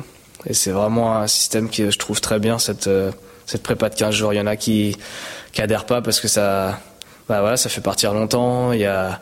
[0.51, 2.89] c'est vraiment un système que je trouve très bien cette
[3.45, 4.31] cette prépa de 15 jours.
[4.33, 4.95] Il y en a qui
[5.51, 6.79] qui adhèrent pas parce que ça
[7.27, 9.21] bah voilà, ça fait partir longtemps, il y a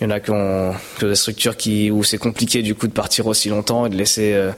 [0.00, 2.92] il y en a qui ont, des structures qui où c'est compliqué du coup de
[2.92, 4.52] partir aussi longtemps et de laisser euh,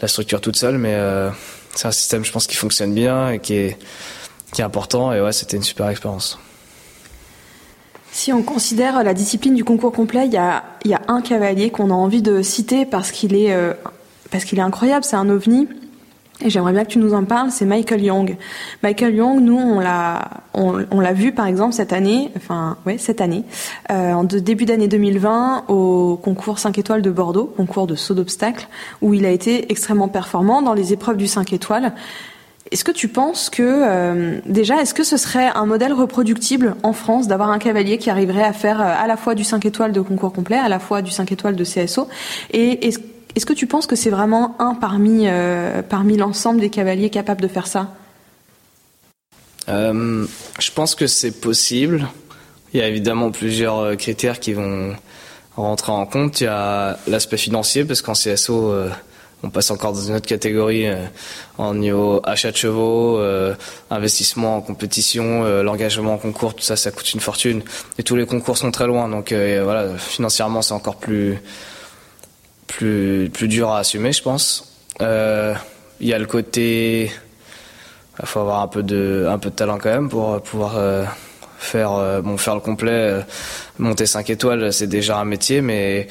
[0.00, 1.30] la structure toute seule mais euh,
[1.74, 3.78] c'est un système, je pense, qui fonctionne bien et qui est,
[4.52, 5.12] qui est important.
[5.12, 6.38] Et ouais, c'était une super expérience.
[8.12, 11.22] Si on considère la discipline du concours complet, il y a, il y a un
[11.22, 13.72] cavalier qu'on a envie de citer parce qu'il est, euh,
[14.30, 15.68] parce qu'il est incroyable, c'est un ovni.
[16.42, 18.36] Et j'aimerais bien que tu nous en parles, c'est Michael Young.
[18.82, 23.20] Michael Young, nous, on l'a, on, l'a vu par exemple cette année, enfin, ouais, cette
[23.20, 23.44] année,
[23.90, 28.68] euh, en début d'année 2020, au concours 5 étoiles de Bordeaux, concours de saut d'obstacles,
[29.02, 31.92] où il a été extrêmement performant dans les épreuves du 5 étoiles.
[32.70, 36.92] Est-ce que tu penses que, euh, déjà, est-ce que ce serait un modèle reproductible en
[36.92, 39.92] France d'avoir un cavalier qui arriverait à faire euh, à la fois du 5 étoiles
[39.92, 42.08] de concours complet, à la fois du 5 étoiles de CSO
[42.52, 42.98] Et est-ce
[43.36, 47.40] est-ce que tu penses que c'est vraiment un parmi, euh, parmi l'ensemble des cavaliers capables
[47.40, 47.88] de faire ça?
[49.68, 50.26] Euh,
[50.58, 52.08] Je pense que c'est possible.
[52.72, 54.94] Il y a évidemment plusieurs euh, critères qui vont
[55.56, 56.40] rentrer en compte.
[56.40, 58.74] Il y a l'aspect financier, parce qu'en CSO,
[59.42, 60.86] on passe encore dans une autre catégorie
[61.58, 63.20] en niveau achat de chevaux,
[63.90, 67.62] investissement en compétition, l'engagement en concours, tout ça, ça coûte une fortune.
[67.98, 71.38] Et tous les concours sont très loin, donc voilà, financièrement, c'est encore plus
[72.70, 74.72] plus, dur à assumer, je pense.
[75.00, 75.54] Euh,
[76.00, 77.10] il y a le côté,
[78.20, 81.04] il faut avoir un peu de, talent quand même pour pouvoir euh,
[81.58, 82.90] faire, euh, le complet.
[82.92, 83.20] Euh,
[83.78, 86.08] monter 5 étoiles, c'est déjà un métier, mais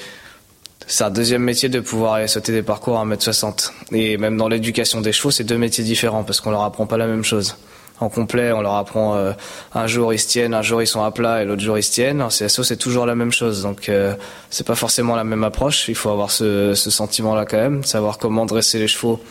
[0.88, 3.72] c'est un deuxième métier de pouvoir sauter des parcours à 1m60.
[3.92, 6.98] Et même dans l'éducation des chevaux, c'est deux métiers différents parce qu'on leur apprend pas
[6.98, 7.56] la même chose
[8.00, 9.34] en complet, on leur apprend euh,
[9.74, 11.84] un jour ils se tiennent, un jour ils sont à plat et l'autre jour ils
[11.84, 12.22] se tiennent.
[12.22, 14.16] En CSO, c'est toujours la même chose, donc euh,
[14.50, 15.88] c'est pas forcément la même approche.
[15.90, 19.22] Il faut avoir ce, sentiment-là quand même, savoir comment dresser les chevaux,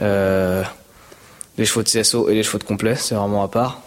[0.00, 0.62] euh,
[1.58, 3.80] les chevaux de CSO et les chevaux de complet, c'est vraiment à part.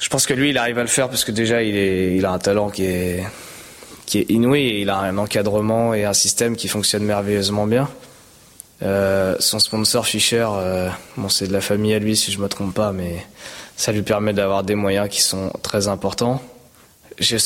[0.00, 2.38] Je pense que lui, il arrive à le faire parce que déjà, il a un
[2.38, 3.24] talent qui est,
[4.06, 7.88] qui est inouï et il a un encadrement et un système qui fonctionne merveilleusement bien.
[8.82, 12.48] Euh, son sponsor Fischer, euh, bon, c'est de la famille à lui si je me
[12.48, 13.24] trompe pas, mais
[13.76, 16.42] ça lui permet d'avoir des moyens qui sont très importants.
[17.20, 17.36] Je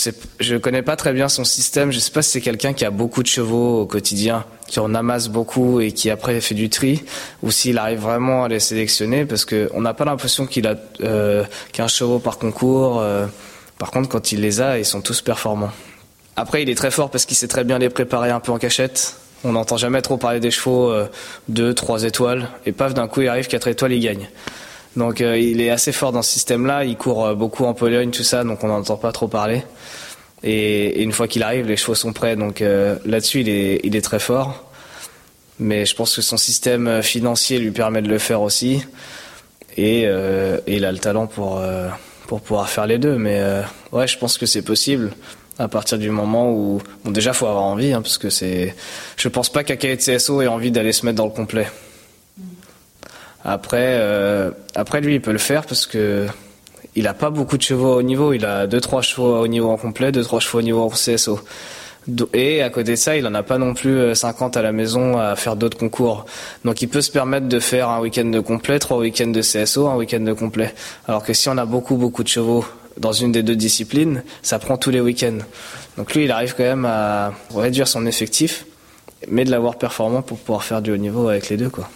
[0.41, 1.93] je connais pas très bien son système.
[1.93, 4.95] Je sais pas si c'est quelqu'un qui a beaucoup de chevaux au quotidien, qui en
[4.95, 7.05] amasse beaucoup et qui après fait du tri,
[7.43, 10.77] ou s'il arrive vraiment à les sélectionner, parce que on n'a pas l'impression qu'il a
[11.03, 13.01] euh, 15 chevaux par concours.
[13.01, 13.27] Euh.
[13.79, 15.73] par contre, quand il les a, ils sont tous performants.
[16.37, 18.59] Après, il est très fort parce qu'il sait très bien les préparer un peu en
[18.59, 19.17] cachette.
[19.45, 21.07] On n'entend jamais trop parler des chevaux euh,
[21.49, 24.29] 2, 3 étoiles, et paf, d'un coup, il arrive 4 étoiles, il gagne.
[24.99, 28.11] Donc euh, il est assez fort dans ce système-là, il court euh, beaucoup en Pologne,
[28.11, 29.63] tout ça, donc on n'entend pas trop parler.
[30.43, 34.19] Et, une fois qu'il arrive, les chevaux sont prêts, donc euh, là-dessus, il est, très
[34.19, 34.65] fort.
[35.61, 38.83] mais je pense que son système financier lui permet de le faire aussi.
[39.77, 41.63] Et, et il a le talent pour,
[42.27, 43.17] pour pouvoir faire les deux.
[43.17, 43.41] Mais
[43.93, 45.13] ouais, je pense que c'est possible
[45.59, 48.75] à partir du moment où bon déjà faut avoir envie hein, parce que c'est
[49.17, 51.67] je pense pas qu'un de CSO ait envie d'aller se mettre dans le complet
[53.45, 56.27] après euh, après lui il peut le faire parce que
[56.95, 59.71] il a pas beaucoup de chevaux au niveau il a deux trois chevaux au niveau
[59.71, 61.41] en complet deux trois chevaux au niveau en CSO
[62.33, 64.73] et à côté de ça, il en a pas non plus 50 euh, à la
[64.73, 66.25] maison à faire d'autres concours.
[66.65, 69.89] Donc il peut se permettre de faire un week-end de complet, trois week-ends de CSO,
[69.89, 70.75] un week-end de complet.
[71.07, 72.65] Alors que si on a beaucoup beaucoup de chevaux
[72.99, 75.39] dans une des deux disciplines, ça prend tous les week-ends.
[75.97, 78.67] Donc lui, il arrive quand même à réduire son effectif,
[79.29, 81.89] mais de l'avoir performant pour pouvoir faire du haut niveau avec les deux, quoi.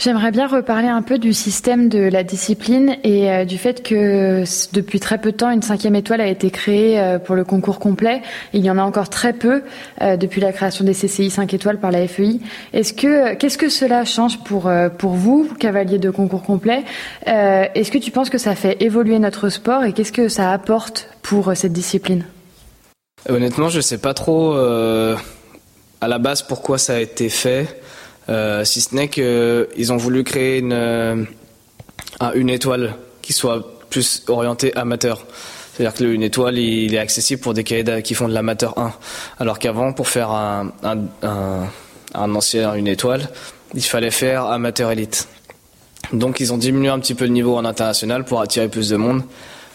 [0.00, 4.44] J'aimerais bien reparler un peu du système de la discipline et euh, du fait que
[4.72, 7.78] depuis très peu de temps, une cinquième étoile a été créée euh, pour le concours
[7.78, 8.22] complet.
[8.54, 9.62] il y en a encore très peu
[10.00, 12.40] euh, depuis la création des CCI 5 étoiles par la FEI.
[12.72, 16.82] Est-ce que qu'est-ce que cela change pour pour vous, cavalier de concours complet?
[17.26, 21.10] Est-ce que tu penses que ça fait évoluer notre sport et qu'est-ce que ça apporte
[21.20, 22.24] pour cette discipline?
[23.28, 27.79] Honnêtement, je sais pas trop à la base pourquoi ça a été fait.
[28.30, 31.24] Euh, si ce n'est qu'ils ont voulu créer une, euh,
[32.34, 35.26] une étoile qui soit plus orientée amateur.
[35.72, 38.92] C'est-à-dire que une étoile, il est accessible pour des cahiers qui font de l'amateur 1.
[39.38, 40.72] Alors qu'avant, pour faire un,
[42.14, 43.28] ancien, une étoile,
[43.74, 45.28] il fallait faire amateur élite.
[46.12, 48.96] Donc ils ont diminué un petit peu le niveau en international pour attirer plus de
[48.96, 49.22] monde,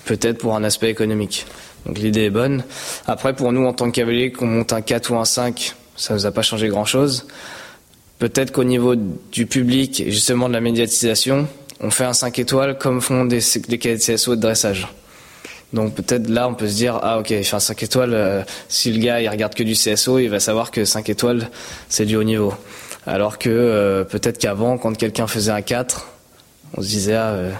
[0.06, 1.46] peut-être pour un aspect économique.
[1.86, 2.64] Donc l'idée est bonne.
[3.08, 6.14] Après, pour nous, en tant que cavalier, qu'on monte un 4 ou un 5, ça
[6.14, 7.26] nous a pas changé grand-chose.
[8.20, 11.48] Peut-être qu'au niveau du public et justement de la médiatisation,
[11.82, 14.88] on fait un 5 étoiles comme font des, des de CSO de dressage.
[15.74, 18.44] Donc peut-être là, on peut se dire, ah ok, il fait un 5 étoiles, euh,
[18.70, 21.50] si le gars il regarde que du CSO, il va savoir que 5 étoiles,
[21.90, 22.54] c'est du haut niveau.
[23.06, 26.08] Alors que euh, peut-être qu'avant, quand quelqu'un faisait un 4,
[26.78, 27.52] on se disait, ah, euh,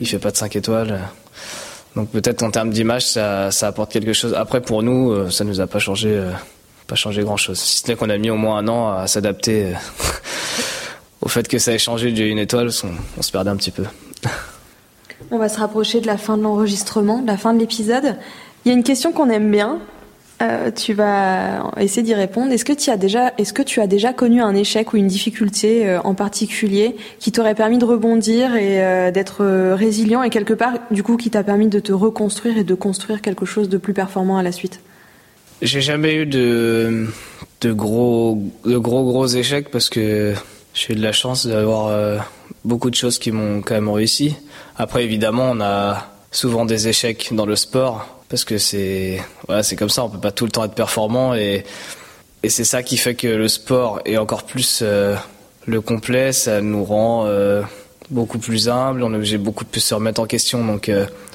[0.00, 1.00] il fait pas de 5 étoiles.
[1.96, 4.34] Donc peut-être en termes d'image, ça, ça, apporte quelque chose.
[4.34, 6.22] Après, pour nous, ça nous a pas changé
[6.86, 7.58] pas changé grand chose.
[7.58, 9.74] Si ce n'est qu'on a mis au moins un an à s'adapter euh,
[11.22, 12.70] au fait que ça ait changé d'une étoile,
[13.16, 13.84] on, se perdait un petit peu.
[15.30, 18.16] On va se rapprocher de la fin de l'enregistrement, de la fin de l'épisode.
[18.64, 19.78] Il y a une question qu'on aime bien.
[20.42, 22.50] Euh, tu vas essayer d'y répondre.
[22.52, 25.06] Est-ce que tu as déjà, est-ce que tu as déjà connu un échec ou une
[25.06, 30.74] difficulté euh, en particulier qui t'aurait permis de rebondir et d'être résilient et quelque part,
[30.90, 33.94] du coup, qui t'a permis de te reconstruire et de construire quelque chose de plus
[33.94, 34.80] performant à la suite?
[35.62, 37.06] J'ai jamais eu de,
[37.64, 40.34] gros, de gros gros échecs parce que
[40.74, 42.18] j'ai eu de la chance d'avoir euh,
[42.64, 44.34] beaucoup de choses qui m'ont quand même réussi.
[44.76, 49.88] Après, évidemment, on a souvent des échecs dans le sport parce que c'est, voilà, comme
[49.88, 50.04] ça.
[50.04, 51.64] On peut pas tout le temps être performant et,
[52.42, 55.14] et c'est ça qui fait que le sport est encore plus euh,
[55.66, 56.32] le complet.
[56.32, 57.62] Ça nous rend euh,
[58.10, 59.04] beaucoup plus humble.
[59.04, 60.64] On est obligé beaucoup plus se remettre en question.
[60.64, 60.90] Donc,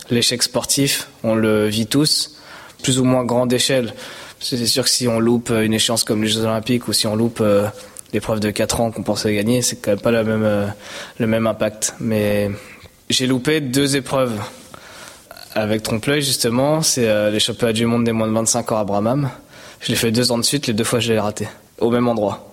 [0.09, 2.36] l'échec sportif, on le vit tous
[2.81, 3.93] plus ou moins grande échelle.
[4.39, 7.15] C'est sûr que si on loupe une échéance comme les Jeux Olympiques ou si on
[7.15, 7.67] loupe euh,
[8.13, 10.67] l'épreuve de 4 ans qu'on pensait gagner, c'est quand même pas même, euh,
[11.17, 11.95] le même impact.
[11.99, 12.51] Mais
[13.09, 14.39] j'ai loupé deux épreuves
[15.55, 16.81] avec trompe-l'œil justement.
[16.81, 19.29] C'est euh, les championnats du monde des moins de 25 ans à Bramham.
[19.81, 21.47] Je l'ai fait deux ans de suite, les deux fois je l'ai raté,
[21.79, 22.43] au même endroit.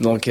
[0.00, 0.28] Donc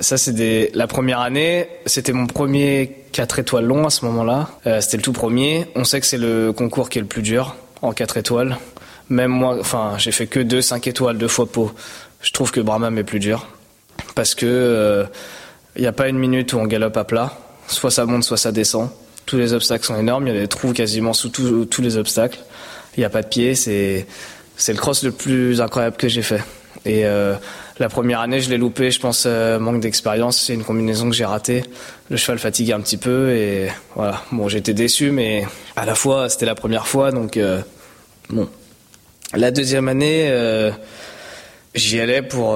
[0.00, 4.48] ça c'est la première année, c'était mon premier 4 étoiles long à ce moment-là.
[4.80, 5.66] c'était le tout premier.
[5.76, 8.56] On sait que c'est le concours qui est le plus dur en 4 étoiles.
[9.10, 11.72] Même moi, enfin, j'ai fait que 2 5 étoiles, deux fois pot.
[12.22, 13.46] Je trouve que Brahma est plus dur.
[14.14, 15.04] Parce que il euh,
[15.78, 17.32] n'y a pas une minute où on galope à plat.
[17.66, 18.88] Soit ça monte, soit ça descend.
[19.26, 20.26] Tous les obstacles sont énormes.
[20.26, 22.38] Il y a des trous quasiment sous tous les obstacles.
[22.96, 23.54] Il n'y a pas de pied.
[23.54, 24.06] C'est
[24.56, 26.42] c'est le cross le plus incroyable que j'ai fait.
[26.84, 27.34] Et euh,
[27.78, 30.40] la première année, je l'ai loupé, je pense, euh, manque d'expérience.
[30.40, 31.64] C'est une combinaison que j'ai ratée.
[32.12, 34.22] Le cheval fatiguait un petit peu et voilà.
[34.32, 35.46] Bon, j'étais déçu, mais
[35.76, 37.62] à la fois, c'était la première fois, donc euh,
[38.28, 38.50] bon.
[39.32, 40.30] La deuxième année,
[41.74, 42.54] j'y allais pour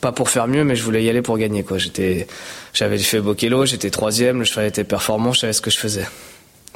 [0.00, 1.62] pas pour faire mieux, mais je voulais y aller pour gagner.
[1.62, 1.78] Quoi.
[1.78, 2.26] J'étais,
[2.72, 6.08] j'avais fait Bokello, j'étais troisième, le cheval était performant, je savais ce que je faisais.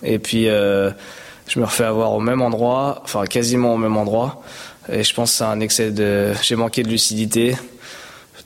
[0.04, 4.42] Et puis, je me refais avoir au même endroit, enfin quasiment au même endroit.
[4.92, 6.32] Et je pense que c'est un excès de.
[6.40, 7.56] J'ai manqué de lucidité,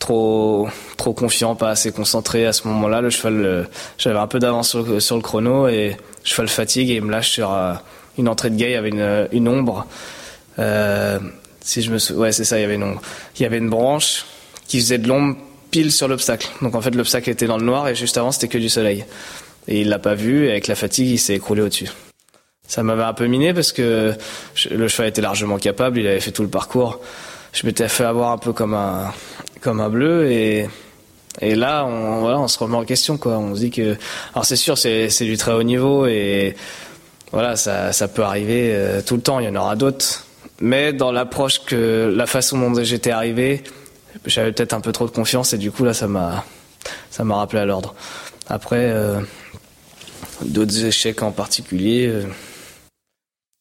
[0.02, 3.00] trop trop confiant, pas assez concentré à ce moment-là.
[3.00, 3.64] Le cheval, euh,
[3.98, 7.30] j'avais un peu d'avance sur, le chrono et le cheval fatigue et il me lâche
[7.30, 7.74] sur euh,
[8.18, 9.86] une entrée de gay, avec une, une ombre.
[10.58, 11.18] Euh,
[11.60, 13.00] si je me ouais c'est ça, il y avait une ombre.
[13.38, 14.26] Il y avait une branche
[14.66, 15.36] qui faisait de l'ombre
[15.70, 16.48] pile sur l'obstacle.
[16.60, 19.04] Donc en fait l'obstacle était dans le noir et juste avant c'était que du soleil.
[19.68, 21.88] Et il l'a pas vu et avec la fatigue il s'est écroulé au-dessus
[22.72, 24.14] ça m'avait un peu miné parce que
[24.70, 27.00] le cheval était largement capable, il avait fait tout le parcours.
[27.52, 29.12] je m'étais fait avoir un peu comme un
[29.62, 30.68] comme un bleu et
[31.40, 33.38] et là, on, voilà, on se remet en question, quoi.
[33.38, 33.96] On se dit que,
[34.34, 36.54] alors c'est sûr, c'est, c'est du très haut niveau et
[37.32, 39.40] voilà, ça, ça peut arriver euh, tout le temps.
[39.40, 40.26] Il y en aura d'autres,
[40.60, 43.64] mais dans l'approche que, la façon dont j'étais arrivé,
[44.26, 46.44] j'avais peut-être un peu trop de confiance et du coup là, ça m'a,
[47.10, 47.94] ça m'a rappelé à l'ordre.
[48.48, 49.20] Après, euh,
[50.42, 52.08] d'autres échecs en particulier.
[52.08, 52.24] Euh,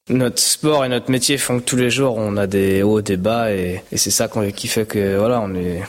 [0.09, 3.17] notre sport et notre métier font que tous les jours on a des hauts, des
[3.17, 5.81] bas et, c'est ça qui fait que voilà on est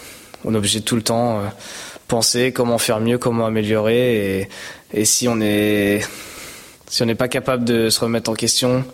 [0.45, 1.43] on est obligé tout le temps euh,
[2.09, 4.49] penser comment faire mieux, comment améliorer.
[4.93, 6.01] Et, si on est
[6.89, 8.85] si on n'est pas capable de se remettre en question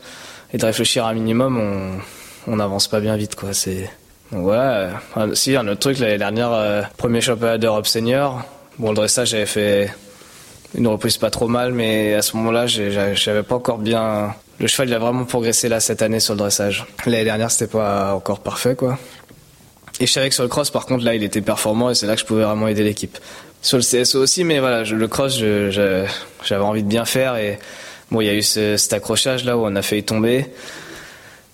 [0.53, 2.01] et de réfléchir un minimum,
[2.47, 3.53] on n'avance pas bien vite quoi.
[3.53, 3.91] C'est
[4.31, 5.01] voilà.
[5.17, 8.43] Euh, si un autre truc l'année dernière, euh, premier championnat d'Europe senior.
[8.79, 9.93] Bon le dressage j'avais fait
[10.77, 14.35] une reprise pas trop mal, mais à ce moment-là j'avais pas encore bien.
[14.61, 16.87] Le cheval il a vraiment progressé là cette année sur le dressage.
[17.07, 18.99] L'année dernière c'était pas encore parfait quoi.
[20.01, 22.07] Et je savais que sur le cross, par contre, là, il était performant et c'est
[22.07, 23.19] là que je pouvais vraiment aider l'équipe.
[23.63, 27.59] Sur le CSO aussi, mais voilà, le cross, j'avais envie de bien faire et
[28.11, 30.47] bon, il y a eu ce, cet accrochage là où on a failli tomber.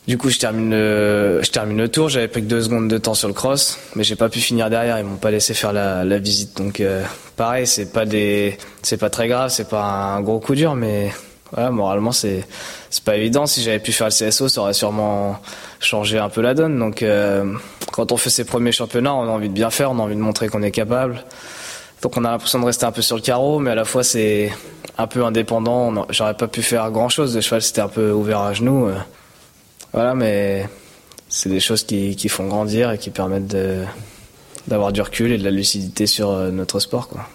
[0.06, 2.10] Du coup, je termine le, je termine tour.
[2.10, 4.68] J'avais pris que deux secondes de temps sur le cross, mais j'ai pas pu finir
[4.68, 4.98] derrière.
[4.98, 6.58] Ils m'ont pas laissé faire la, visite.
[6.58, 7.02] Donc, euh,
[7.36, 8.04] pareil, c'est pas
[8.82, 11.10] c'est pas très grave, c'est pas un gros coup dur, mais
[11.54, 12.44] voilà, moralement, c'est,
[12.90, 13.46] c'est pas évident.
[13.46, 15.38] Si j'avais pu faire le CSO, ça aurait sûrement
[15.78, 16.78] changé un peu la donne.
[16.78, 17.54] Donc, euh,
[17.92, 20.16] quand on fait ses premiers championnats, on a envie de bien faire, on a envie
[20.16, 21.24] de montrer qu'on est capable.
[22.02, 24.02] Donc on a l'impression de rester un peu sur le carreau, mais à la fois
[24.02, 24.52] c'est
[24.98, 26.04] un peu indépendant.
[26.10, 27.34] J'aurais pas pu faire grand chose.
[27.34, 28.88] Le cheval c'était un peu ouvert à genoux.
[28.88, 28.98] Euh.
[29.94, 30.68] Voilà, mais
[31.30, 33.56] c'est des choses qui, qui, font grandir et qui permettent
[34.66, 37.08] d'avoir du recul et de la lucidité sur euh, notre sport.
[37.08, 37.26] Quoi.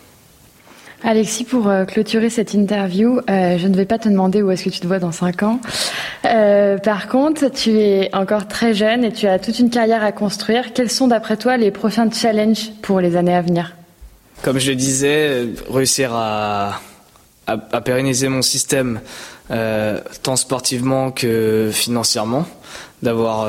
[1.03, 4.65] Alexis, pour euh, clôturer cette interview, euh, je ne vais pas te demander où est-ce
[4.65, 5.61] que tu te vois dans 5 ans.
[6.25, 10.11] Euh, par contre, tu es encore très jeune et tu as toute une carrière à
[10.11, 10.73] construire.
[10.73, 13.75] Quels sont d'après toi les prochains challenges pour les années à venir?
[14.41, 16.81] Comme je le disais, réussir à,
[17.83, 18.99] pérenniser mon système
[19.49, 22.45] tant sportivement que financièrement,
[23.01, 23.47] d'avoir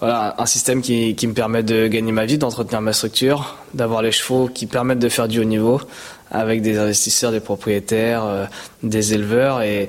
[0.00, 4.12] voilà, un système qui, me permet de gagner ma vie, d'entretenir ma structure, d'avoir les
[4.12, 5.80] chevaux qui permettent de faire du haut niveau,
[6.30, 8.46] avec des investisseurs, des propriétaires, euh,
[8.82, 9.88] des éleveurs et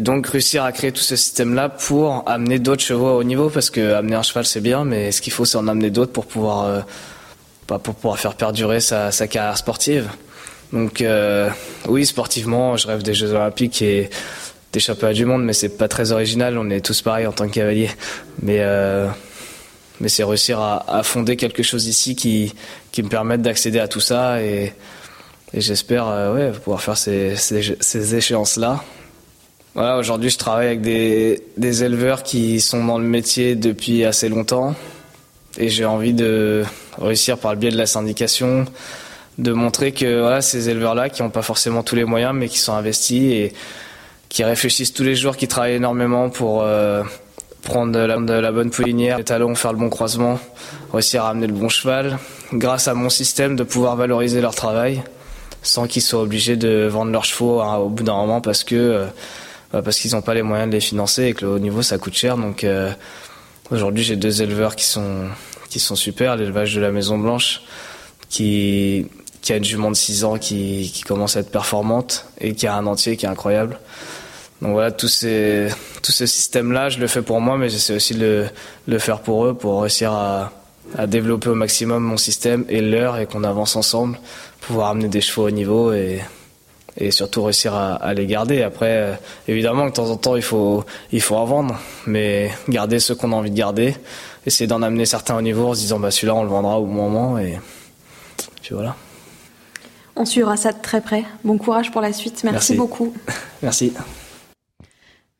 [0.00, 3.70] donc réussir à créer tout ce système-là pour amener d'autres chevaux à haut niveau parce
[3.70, 6.26] que amener un cheval c'est bien, mais ce qu'il faut c'est en amener d'autres pour
[6.26, 6.80] pouvoir euh,
[7.66, 10.08] pour pouvoir faire perdurer sa, sa carrière sportive.
[10.72, 11.50] Donc euh,
[11.88, 14.08] oui, sportivement, je rêve des Jeux Olympiques et
[14.72, 16.56] des championnats du monde, mais c'est pas très original.
[16.58, 17.90] On est tous pareils en tant que cavaliers,
[18.40, 19.08] mais euh,
[20.00, 22.54] mais c'est réussir à, à, fonder quelque chose ici qui
[22.92, 24.72] qui me permette d'accéder à tout ça et
[25.54, 28.82] et j'espère euh, ouais, pouvoir faire ces, ces, ces échéances-là.
[29.74, 34.28] Voilà, aujourd'hui, je travaille avec des, des éleveurs qui sont dans le métier depuis assez
[34.28, 34.74] longtemps
[35.58, 36.64] et j'ai envie de
[37.00, 38.66] réussir par le biais de la syndication
[39.38, 42.58] de montrer que voilà, ces éleveurs-là qui n'ont pas forcément tous les moyens mais qui
[42.58, 43.52] sont investis et
[44.28, 47.02] qui réfléchissent tous les jours, qui travaillent énormément pour euh,
[47.62, 50.38] prendre la, de la, bonne poulinière, les talons, faire le bon croisement,
[50.92, 52.18] réussir à amener le bon cheval,
[52.52, 55.02] grâce à mon système de pouvoir valoriser leur travail
[55.62, 58.74] sans qu'ils soient obligés de vendre leurs chevaux hein, au bout d'un moment parce que
[58.74, 59.06] euh,
[59.72, 61.82] bah, parce qu'ils n'ont pas les moyens de les financer et que le haut niveau
[61.82, 62.36] ça coûte cher.
[62.36, 62.92] Donc euh,
[63.70, 65.28] aujourd'hui j'ai deux éleveurs qui sont
[65.70, 67.62] qui sont super, l'élevage de la Maison Blanche
[68.28, 69.06] qui
[69.40, 72.68] qui a une jument de 6 ans qui, qui commence à être performante et qui
[72.68, 73.78] a un entier qui est incroyable.
[74.60, 75.66] Donc voilà, tous ces,
[76.04, 78.46] tout ce système-là, je le fais pour moi, mais j'essaie aussi de le,
[78.86, 80.52] le faire pour eux, pour réussir à,
[80.96, 84.18] à développer au maximum mon système et leur et qu'on avance ensemble
[84.60, 86.20] pouvoir amener des chevaux au niveau et,
[86.96, 88.62] et surtout réussir à, à les garder.
[88.62, 89.14] Après, euh,
[89.48, 93.32] évidemment, de temps en temps, il faut, il faut en vendre, mais garder ceux qu'on
[93.32, 93.96] a envie de garder,
[94.46, 96.86] essayer d'en amener certains au niveau en se disant, bah, celui-là, on le vendra au
[96.86, 97.58] moment, et
[98.62, 98.96] puis voilà.
[100.14, 101.24] On suivra ça de très près.
[101.42, 102.44] Bon courage pour la suite.
[102.44, 102.74] Merci, Merci.
[102.74, 103.14] beaucoup.
[103.62, 103.92] Merci.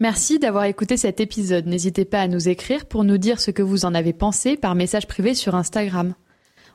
[0.03, 1.69] Merci d'avoir écouté cet épisode.
[1.69, 4.75] N'hésitez pas à nous écrire pour nous dire ce que vous en avez pensé par
[4.75, 6.15] message privé sur Instagram.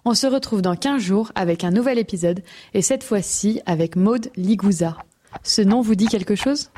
[0.05, 2.41] On se retrouve dans 15 jours avec un nouvel épisode
[2.73, 4.95] et cette fois-ci avec Maude Ligouza.
[5.43, 6.71] Ce nom vous dit quelque chose?